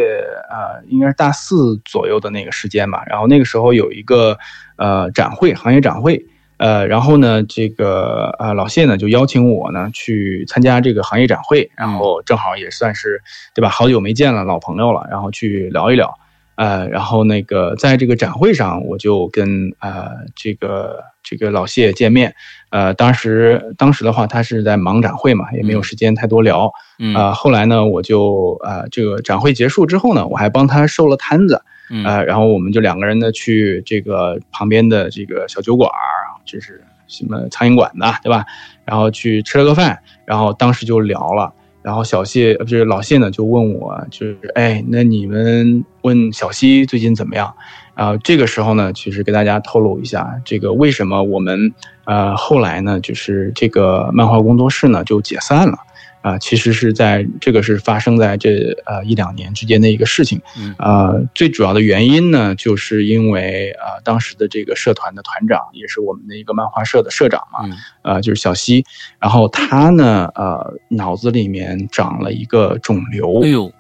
[0.49, 3.03] 呃，应该是大四左右的那个时间吧。
[3.07, 4.39] 然后那个时候有一个
[4.77, 6.25] 呃展会，行业展会，
[6.59, 13.21] 呃，然后呢，这个呃老谢呢就邀请我呢去参加这个行业展会，然后正好也算是
[13.53, 16.17] 对吧，好久没见了，老朋友了，然后去聊一聊。
[16.57, 22.35] 呃，然后那个在这个展会上，我就跟呃这个这个老谢见面，
[22.71, 26.71] 呃，当时当时的话，他是在忙展会嘛，也没有时间太多聊。
[26.99, 38.47] 嗯呃，后来呢，我就呃这个展会结束之后呢，我还帮他收了摊子，嗯呃，然后我们就两个人呢去这个旁边的这个小酒馆儿，就是什么苍蝇馆子，对吧？
[38.87, 41.53] 然后去吃了个饭，然后当时就聊了。
[41.87, 47.55] 然后小谢呃，就是老谢呢，就问我，就是哎，那你们问小西最近怎么样？
[47.95, 51.73] 啊，这个时候呢，其实给大家透露一下，这个为什么我们
[52.03, 55.79] 呃后来呢，就是这个漫画工作室呢就解散了。
[56.27, 60.43] 啊，其实是在这个是发生在这呃一两年之间的一个事情，
[60.77, 67.61] 呃，最主要的原因呢，就是因为呃当时的这个社团的团长也是我们的一个漫画社的社长嘛，
[68.03, 68.85] 呃就是小西，
[69.21, 73.73] 然后他呢呃脑子里面长了一个肿瘤，哎呦，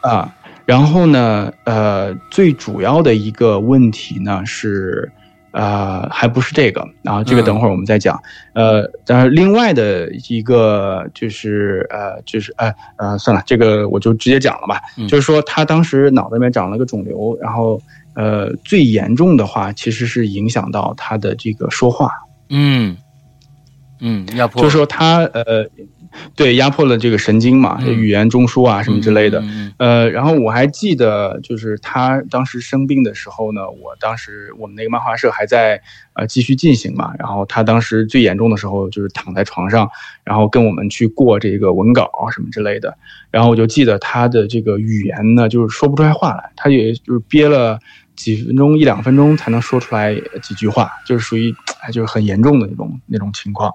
[0.00, 0.34] 啊，
[0.66, 5.12] 然后呢呃最主要的一个问题呢是。
[5.52, 8.20] 呃，还不是这个啊，这个等会儿我们再讲。
[8.54, 14.80] 呃，但是另外的一个就是呃，就是呃呃，算了，这个我就直接讲了吧。
[15.08, 17.80] 就是说他当时脑袋里面长了个肿瘤，然后
[18.14, 22.10] 呃，最严重的话其实是影响到他的这个说话。
[22.48, 22.96] 嗯
[24.00, 24.58] 嗯，要不。
[24.58, 25.66] 就是说他呃。
[26.34, 29.42] 对，压迫了这个神经嘛，语言中枢啊什么之类的。
[29.78, 35.80] 呃，然后我还记得，就是他当时生病的时候呢，我当时我们那个漫画社还在
[36.14, 37.12] 呃继续进行嘛。
[37.18, 39.88] 然后他当时最严重的时候，就是躺在床上，
[40.24, 42.96] 然后跟我们去过这个文稿什么之类的。
[43.30, 47.78] 然后我就记得他的这个语言呢，就是说不出来话来，他也就是憋了
[48.14, 51.54] 几分钟一两分钟才能说出来几句话，就是属于
[51.92, 53.72] 就是很严重的那种那种情况。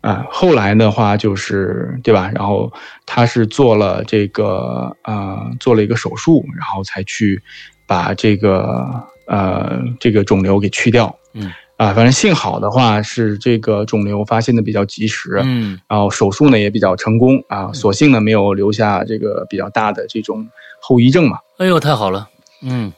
[0.00, 2.30] 啊，后来的话就是对吧？
[2.34, 2.72] 然后
[3.04, 7.42] 他是做了这个呃，做了一个手术，然后才去
[7.86, 8.88] 把这个
[9.26, 11.14] 呃这个肿瘤给去掉。
[11.34, 15.40] 嗯啊，反正幸好的话是这个肿瘤发现的比较及时。
[15.44, 20.46] 嗯，然后手术呢也比较成功啊，所幸呢没有留下这个比较大的这种
[20.80, 21.38] 后遗症嘛。
[21.58, 22.28] 哎呦，太好了。
[22.62, 22.92] 嗯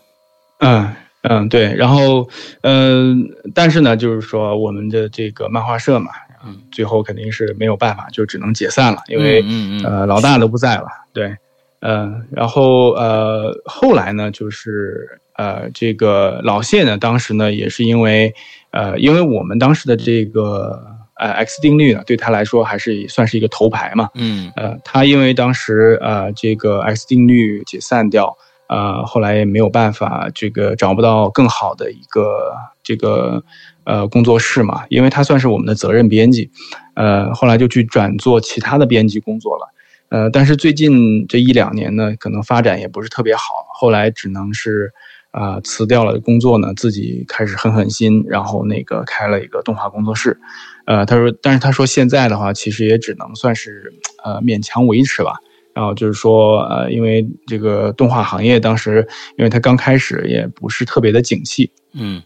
[0.58, 1.74] 嗯嗯，对。
[1.74, 2.28] 然后
[2.62, 6.10] 嗯，但是呢，就是说我们的这个漫画社嘛。
[6.44, 9.42] 嗯，最后肯定是没有办法，就只能解散了，因为
[9.84, 11.36] 呃老大都不在了，对，
[11.80, 18.32] 呃，然后呃后来呢，就是呃这个老谢呢，当时呢也是因为
[18.70, 20.80] 呃因为我们当时的这个
[21.14, 28.36] 呃 X 定律呢，对他来说还是算是一个头牌嘛，嗯，呃他因为当时呃这个 X 定律解散掉，
[28.72, 33.42] 呃后来也没有办法，这个找不到更好的一个这个。
[33.84, 36.48] 呃，工作室嘛，因为他算是我们的责任编辑，
[36.94, 39.66] 呃，后来就去转做其他的编辑工作了，
[40.08, 43.42] 呃，但是最近这一两年呢，可能发展也不是特别好，
[43.74, 44.92] 后来只能是
[45.32, 50.38] 啊辞掉了工作呢，自己开始狠狠心，然后那个开了一个动画工作室，
[50.86, 53.92] 呃，他说，但是他说现在的话，其实也只能算是
[54.22, 55.32] 呃勉强维持吧，
[55.74, 59.06] 然后就是说，呃，因为这个动画行业当时，
[59.36, 62.22] 因为它刚开始也不是特别的景气，嗯。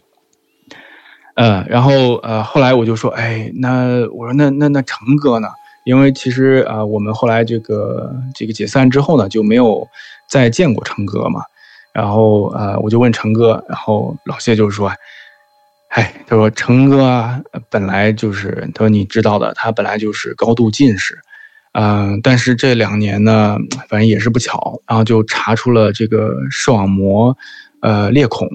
[1.35, 5.47] 呃，然后呃，后来我就说，哎，那我说那那那成哥呢？
[5.85, 9.87] 因为其实啊，我们后来这个这个解散之后呢，就没有
[10.27, 11.41] 再见过成哥嘛。
[11.93, 14.91] 然后呃，我就问成哥，然后老谢就说，
[15.89, 17.39] 哎，他说成哥啊，
[17.69, 21.17] 本来就是他说你知道的，他本来就是高度近视，
[21.79, 23.55] 嗯，但是这两年呢，
[23.87, 27.37] 反正也是不巧，然后就查出了这个视网膜
[27.81, 28.49] 呃裂孔。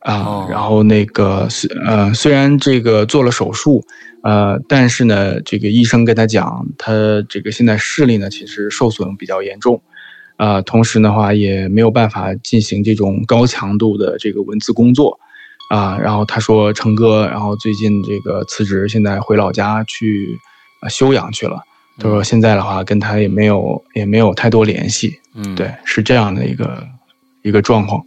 [0.00, 3.84] 啊，然后那个虽呃虽然这个做了手术，
[4.22, 6.92] 呃，但是呢，这个医生跟他讲，他
[7.28, 9.82] 这个现在视力呢其实受损比较严重，
[10.36, 15.18] 啊，同时的话也没有办法进行这种高强度的这个文字工作，
[15.68, 20.38] 啊，然后他说成哥，然后最近这个辞职，现在回老家去
[20.80, 21.64] 呃休养去了。
[21.98, 26.86] 他说现在的话跟他也没有也没有太多联系，嗯，对，是这样的一个
[27.42, 28.02] 一个状况，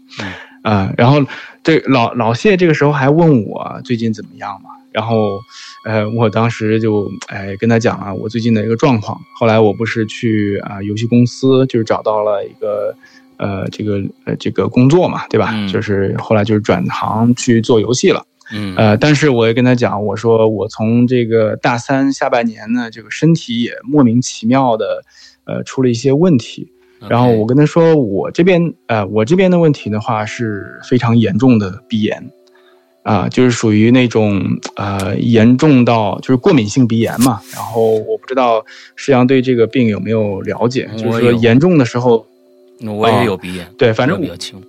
[0.64, 1.22] 嗯，然后。
[1.64, 4.72] 这老老谢这个时候还问我最近怎么样嘛？
[4.92, 5.40] 然后，
[5.86, 9.16] 呃，我当时就哎跟他讲啊，我最近的一个状况。
[9.38, 12.96] 后来我不是去啊游戏公司，就是找到了一个
[13.38, 15.54] 呃这个呃这个工作嘛，对吧？
[15.72, 18.26] 就是后来就是转行去做游戏了。
[18.54, 25.04] 嗯，呃，但是我也跟他讲，我说我从这个大三下半年呢，这个身体也莫名其妙的
[25.46, 26.72] 呃出了一些问题。
[27.10, 32.32] 然后我跟他说，我这边呃，我这边的问题的话是非常严重的鼻炎，
[33.02, 34.40] 啊，就是属于那种
[34.76, 37.42] 呃严重到就是过敏性鼻炎嘛。
[37.56, 38.64] 然后我不知道
[38.96, 42.24] 石阳对这个病有没有了解，就是说严重的时候，
[42.86, 44.62] 我也有鼻炎，对，反正比较轻，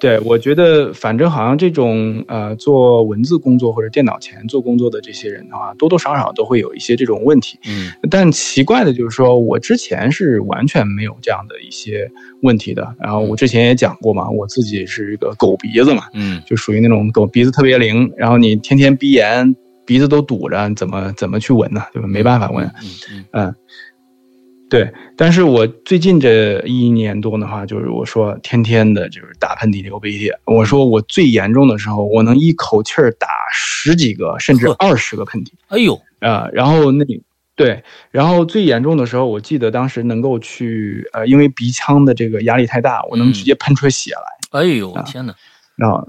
[0.00, 7.58] 对，我觉得反正好像这种呃做文字工作或者电脑前做工作的这些人的话，多多少少都会有一些这种问题。
[7.66, 12.10] 嗯但奇怪的就是说，我之前是完全没有这样的一些
[12.42, 12.94] 问题的。
[13.00, 21.82] 然后我之前也讲过嘛，我自己是一个狗鼻子嘛，嗯就属于那种狗鼻子特别灵，然后你天天鼻炎，鼻子都堵着，怎么怎么去闻呢？
[21.92, 22.08] 对吧？
[22.08, 22.66] 没办法闻。
[22.66, 23.54] 嗯嗯嗯，
[24.74, 30.32] 对，但是我最近这一年多的话，就是我说天天的就是打喷嚏、流鼻涕。
[30.46, 37.04] 我说我最严重的时候，我能一口气儿打十几个甚至二十个喷嚏哎呦，啊、然后那
[37.54, 44.60] 对，然后最严重的时候，我记得当时能够去呃，因为鼻腔的这个压力太大，我能直接喷出血来。
[44.60, 45.32] 哎呦，啊天哪！
[45.76, 46.08] 然后，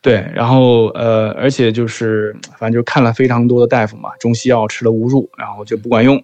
[0.00, 6.22] 对，然后呃，而且就是反正就看了非常多的大夫嘛，中西药吃了无数，然后就不管用。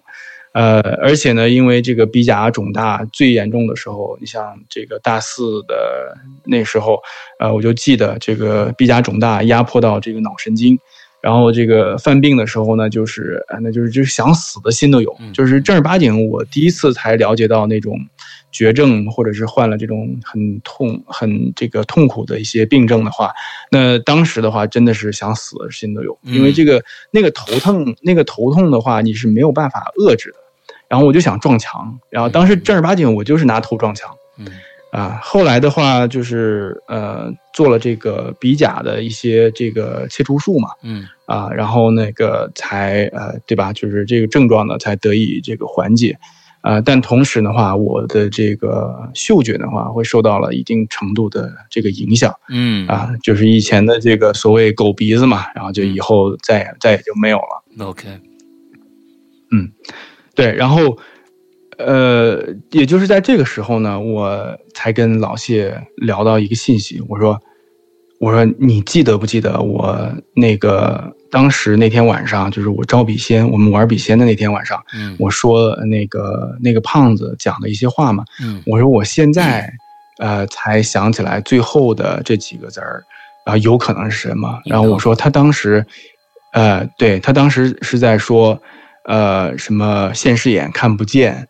[0.53, 7.01] 呃，而且呢，因为这个鼻甲肿大最严重的时候，你像这个大四的那时候，
[7.39, 10.77] 呃，我就记得这个鼻甲肿大压迫到这个脑神经，
[11.21, 17.97] 然后这个犯病的时候呢，就是呃，那就是就是想死的心都有，嗯就是正儿八经，我第一次才了解到那种
[18.51, 23.31] 绝症或者是患了这种很痛、很这个痛苦的一些病症的话，
[23.71, 30.40] 那当时的话真的是想死的心都有，嗯因为这个那个头痛，那个头痛的话你是没有办法遏制的。
[30.91, 34.13] 然后我就想撞墙，然后当时正儿八经我就是拿头撞墙。
[34.37, 34.45] 嗯。
[34.91, 41.07] 啊，后来的话就是呃做了这个鼻甲的一些这个切除术嘛，嗯。
[41.27, 46.19] 啊，然后那个才呃对吧，就是这个症状呢才得以这个缓解，
[46.59, 52.35] 啊，但同时的话，我的这个嗅觉的话会受到了一定程度的这个影响。
[52.49, 52.85] 嗯。
[52.87, 57.85] 啊，就是以前的这个所谓狗鼻子嘛，然后就以后再也再也就没有了。
[57.87, 58.09] ，OK，
[60.35, 60.97] 对，然后，
[61.77, 67.39] 呃，也就是在这个时候呢，我才跟老谢聊到一个信息，我说，
[68.19, 79.71] 我说你记得不记得我那个当时那天晚上，就是我招笔仙，我们玩笔仙的那天晚上，嗯我说那个那个胖子讲的一些话嘛，嗯我说我现在，
[80.19, 83.03] 呃，才想起来最后的这几个字儿，
[83.45, 84.61] 啊、有可能是什么？
[84.65, 85.85] 然后我说他当时，
[86.53, 88.61] 呃，对他当时是在说，
[89.05, 91.47] 呃，什么现视眼看不见，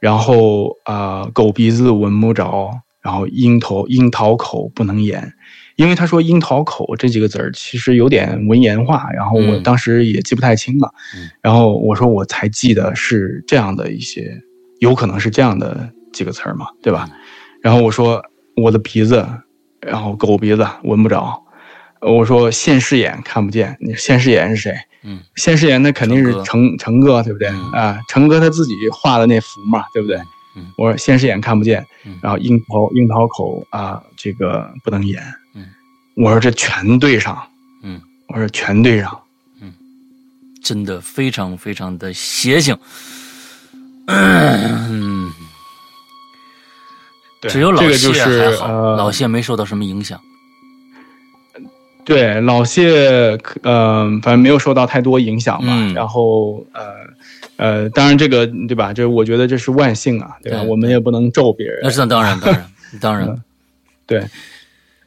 [0.00, 5.32] 然后啊、呃狗鼻子闻不着，然后樱桃樱桃口不能言。
[5.76, 10.88] 因为他说“樱桃口”这几个字儿其实有点文言化，然后我嗯当时也记不太清嘛。
[11.16, 14.38] 嗯然后我说我才记得是这样的一些，
[14.80, 17.08] 有可能是这样的几个词儿嘛，对吧？
[17.62, 18.22] 然后我说
[18.54, 19.26] 我的鼻子，
[19.80, 21.42] 然后狗鼻子闻不着。
[22.00, 24.76] 呃我说现视眼看不见，你现视眼是谁？
[25.04, 27.48] 嗯现视眼那肯定是成哥成成哥，对不对？
[27.48, 30.16] 嗯啊，成哥他自己画的那幅嘛，对不对？
[30.54, 35.22] 嗯我说现视眼看不见嗯，然后樱桃樱桃口啊，这个不能演。
[35.54, 35.66] 嗯，
[36.14, 37.42] 我说这全对上，
[37.82, 39.18] 嗯，我说全对上。
[39.60, 39.72] 嗯
[40.62, 42.76] 真的非常非常的邪性。
[44.06, 45.32] 嗯，
[47.48, 50.20] 只有老谢是还好，呃，老谢没受到什么影响。
[52.04, 55.66] 对老谢，嗯、反正没有受到太多影响吧。
[55.68, 56.82] 嗯然后呃
[57.56, 58.92] 呃，当然这个对吧？
[58.92, 60.58] 这我觉得这是万幸啊，对吧？
[60.60, 61.78] 对我们也不能咒别人。
[61.82, 62.66] 那是当然当然
[63.00, 63.42] 当然，
[64.04, 64.26] 对，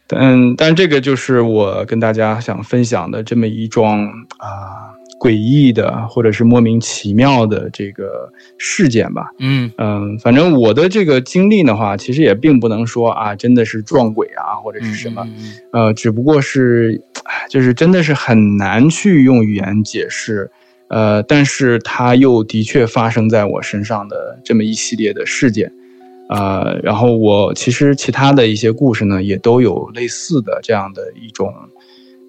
[0.10, 9.28] 嗯但这个就是我跟大家想分享的这么一桩啊、诡异的或者是莫名其妙的这个事件吧。
[9.40, 15.26] 嗯嗯，反正我的这个经历的话，其实也并不能说啊，真的是撞鬼啊，或者是什么。
[15.72, 20.52] 呃，只不过是，唉就是真的是很难去用语言解释，
[20.90, 25.72] 呃，但是它又的确发生在我身上的这么一系列的事件，
[26.30, 31.54] 呃，然后我其实其他的一些故事呢，也都有类似的这样的一种，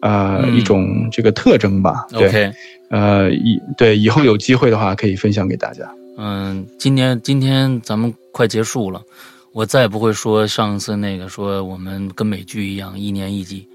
[0.07, 2.07] 呃，嗯一种这个特征吧。
[2.11, 2.52] 对 OK，
[2.90, 5.82] 呃，以对以后有机会的话，可以分享给大家。
[6.16, 9.02] 嗯，今年今天咱们快结束了，
[9.52, 13.68] 我再也不会说上次那个说我们跟美剧一样一年一季，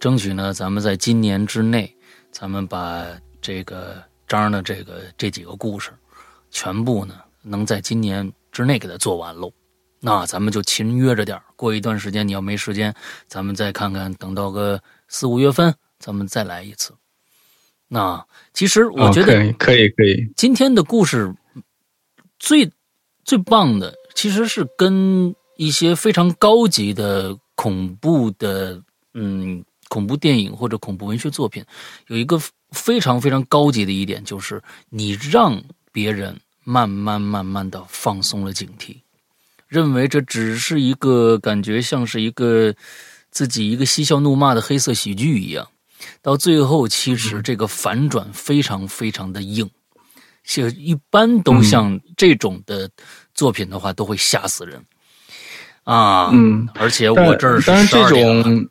[0.00, 1.94] 争取呢，咱们在今年之内，
[2.32, 3.06] 咱们把
[3.40, 5.90] 这个章的这个这几个故事，
[6.50, 9.52] 全部呢能在今年之内给它做完喽。
[9.98, 12.92] 那咱们就勤约着点儿过一段时间你要没时间，
[13.26, 14.78] 咱们再看看，等到个
[15.08, 16.94] 四五月份，咱们再来一次。
[17.88, 21.32] 那其实我觉得、可以可以，今天的故事
[22.38, 22.70] 最
[23.24, 28.82] 最棒的，其实是跟一些非常高级的恐怖的
[29.14, 31.64] 嗯恐怖电影或者恐怖文学作品
[32.08, 32.40] 有一个
[32.72, 34.60] 非常非常高级的一点，就是
[34.90, 35.62] 你让
[35.92, 38.96] 别人慢慢慢慢的放松了警惕，
[39.68, 42.74] 认为这只是一个感觉像是一个
[43.36, 45.68] 自己一个嬉笑怒骂的黑色喜剧一样，
[46.22, 49.68] 到最后其实这个反转非常非常的硬，
[50.42, 52.88] 就一般都像这种的
[53.34, 54.82] 作品的话，都会吓死人。
[55.84, 56.30] 啊。
[56.32, 58.42] 嗯，而且我这儿是当然这12点了。
[58.42, 58.68] 种。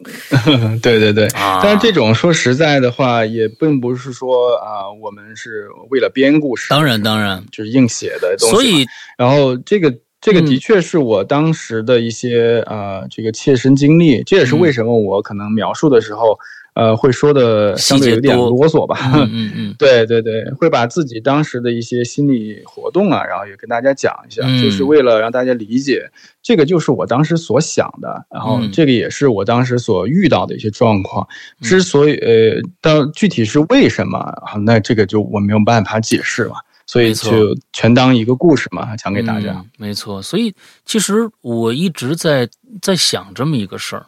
[0.82, 8.54] 对对对，啊，但是这种说实在的话，也并不是说啊、我们是为了编故事，当然当然，就是硬写的东西。
[8.54, 8.86] 所以
[9.16, 9.90] 然后这个
[10.20, 10.46] 这个嗯。
[10.46, 16.38] 的确是我当时的一些、呃这个切身经历，这也是为什么我可能描述的时候，
[16.74, 18.96] 呃会说的相对有点啰嗦吧。
[19.14, 19.74] 嗯嗯嗯。
[19.78, 26.10] 对对对，会把自己当时的一些心理活动啊，然后也跟大家讲一下，嗯就是为了让大家理解，
[26.42, 28.70] 这个就是我当时所想的，然后嗯。
[28.72, 31.26] 这个也是我当时所遇到的一些状况。
[31.60, 31.64] 嗯。
[31.64, 36.54] 之所以呃，到具体是为什么啊，那这个就我没有办法解释了，
[36.90, 39.52] 所以就全当一个故事嘛，讲给大家。
[39.52, 40.52] 嗯没错，所以
[40.84, 42.50] 其实我一直在
[42.82, 44.04] 在想这么一个事儿。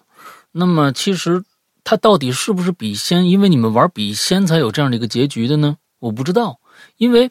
[0.51, 1.45] 那么其实
[1.85, 3.31] 它到底是不是笔仙？
[3.31, 5.77] 因为你们玩笔仙才有这样的一个结局的呢？
[6.01, 6.59] 我不知道，
[6.97, 7.31] 因为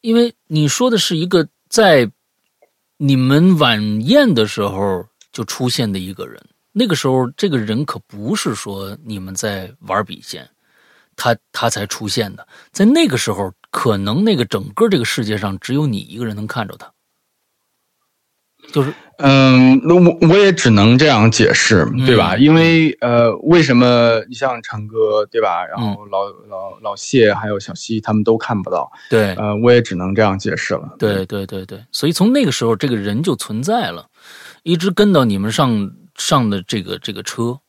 [0.00, 2.10] 因为你说的是一个在
[2.96, 6.42] 你们晚宴的时候就出现的一个人，
[6.72, 10.48] 那个时候这个人可不是说你们在玩笔仙，
[11.14, 16.90] 他他才出现的，在那个时候，可能那个整个这个世界上只有你一个人能看着他，
[18.72, 22.36] 就是嗯，那我我也只能这样解释，对吧？
[22.36, 25.62] 嗯因为呃，为什么你像成哥，对吧？
[25.66, 30.96] 然嗯后老、老老谢还有小西他们都看不到，对呃，我也只能这样解释了。
[30.98, 34.06] 对对对对，所以从那个时候，这个人就存在了，
[34.62, 37.60] 一直跟到你们上上的这个这个车。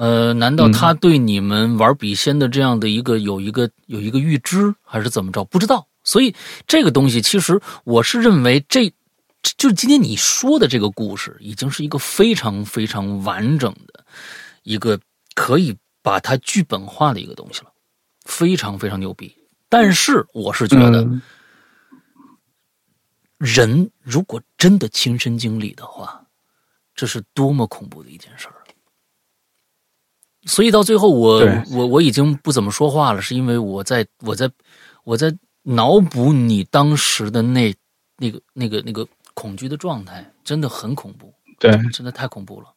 [0.00, 5.44] 呃，难道嗯他对你们玩笔仙的这样的一个有一个有一个预知，还是怎么着？
[5.44, 5.86] 不知道。
[6.02, 6.34] 所以
[6.66, 8.88] 这个东西，其实我是认为这，
[9.42, 14.02] 这就是今天你说的这个故事，已经是一个非常非常完整的
[14.62, 14.98] 一个
[15.34, 17.70] 可以把它剧本化的一个东西了，
[18.24, 19.36] 非常非常牛逼。
[19.68, 21.20] 但是我是觉得，嗯
[23.36, 26.24] 人如果真的亲身经历的话，
[26.94, 28.54] 这是多么恐怖的一件事儿。
[30.46, 34.50] 所以到最后我，对我我已经不怎么说话了，是因为我在我在
[35.04, 35.30] 我在
[35.64, 37.74] 脑补你当时的那
[38.16, 42.68] 那个那个那个恐惧的状态，真的很恐怖，对真的太恐怖了。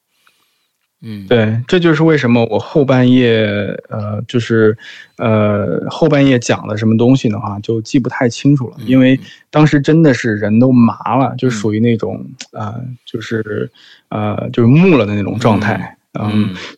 [1.06, 3.46] 嗯，对，这就是为什么我后半夜
[3.90, 4.78] 呃，就是
[5.18, 9.20] 呃后半夜讲了什么东西的话，就记不太清楚了，嗯因为
[9.50, 13.72] 当时真的是人都麻了，就嗯属于那种呃，就是
[14.10, 15.98] 呃，就是木了的那种状态。
[15.98, 16.03] 嗯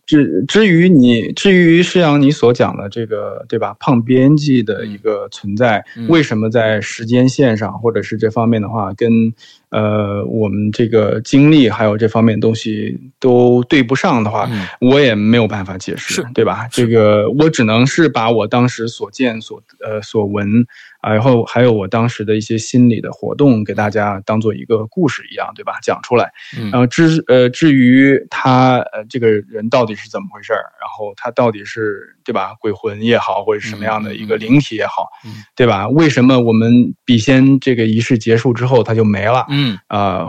[0.05, 3.75] 至至于你，至于施阳你所讲的这个，对吧？
[3.79, 9.33] 胖编辑的一个存在，嗯为什么在时间线上或者是这方面的话，跟
[9.71, 16.67] 呃我们这个经历还有这方面东西都对不上的话，嗯我也没有办法解释，对吧？
[16.71, 20.47] 这个我只能是把我当时所见所呃所闻
[20.94, 25.77] 啊，然后还有我当时的一些心理的活动，给大家当做一个故事一样，对吧？
[25.81, 26.31] 讲出来。
[26.57, 35.87] 嗯然后至呃至于他呃这个人到底是怎么回事儿，然后他到底是对吧鬼魂也好，或者什么样的一个灵体也好，嗯对吧？
[35.89, 39.45] 为什么我们笔仙这个仪式结束之后他就没了？
[39.49, 40.27] 嗯啊、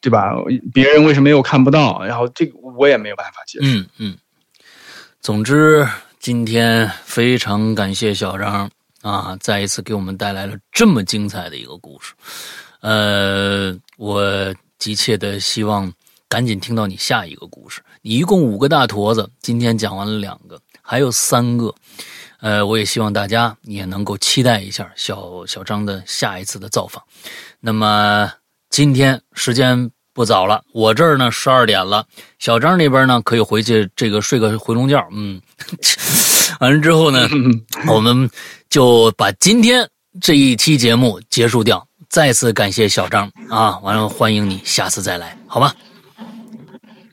[0.00, 0.32] 对吧？
[0.72, 2.04] 别人为什么又看不到？
[2.04, 3.78] 然后这个我也没有办法解释。
[3.78, 4.16] 嗯嗯。
[5.20, 5.86] 总之，
[6.18, 8.70] 今天非常感谢小张
[9.06, 12.12] 啊，再一次给我们带来了这么精彩的一个故事。
[12.80, 15.92] 呃，我急切的希望
[16.28, 17.80] 赶紧听到你下一个故事。
[18.02, 21.72] 你一共五个大坨子，今天讲完了两个，还有三个。
[22.40, 27.00] 呃，我也希望大家也能够期待一下小小张的下一次的造访。
[27.60, 28.28] 那么
[28.70, 32.04] 今天时间不早了，我这儿呢十二点了，
[32.40, 35.06] 小张那边呢可以回去这个睡个回笼觉。
[35.12, 35.40] 嗯，
[36.60, 37.26] 完了之后呢，
[37.88, 38.28] 我们
[38.68, 39.88] 就把今天
[40.20, 41.86] 这一期节目结束掉。
[42.08, 45.72] 再次感谢小张啊，完了欢迎你下次再来，好吗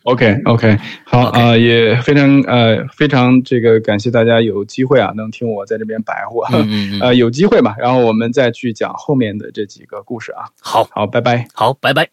[0.03, 10.45] ？OK OK，好啊、也非常呃非常这个感谢大家有机会啊能听我在这边白话，嗯嗯嗯，呃有机会吧，然后我们再去讲后面的这几个故事啊。
[10.61, 11.47] 好好，拜拜。
[11.53, 12.09] 好，拜拜。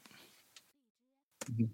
[1.58, 1.68] 嗯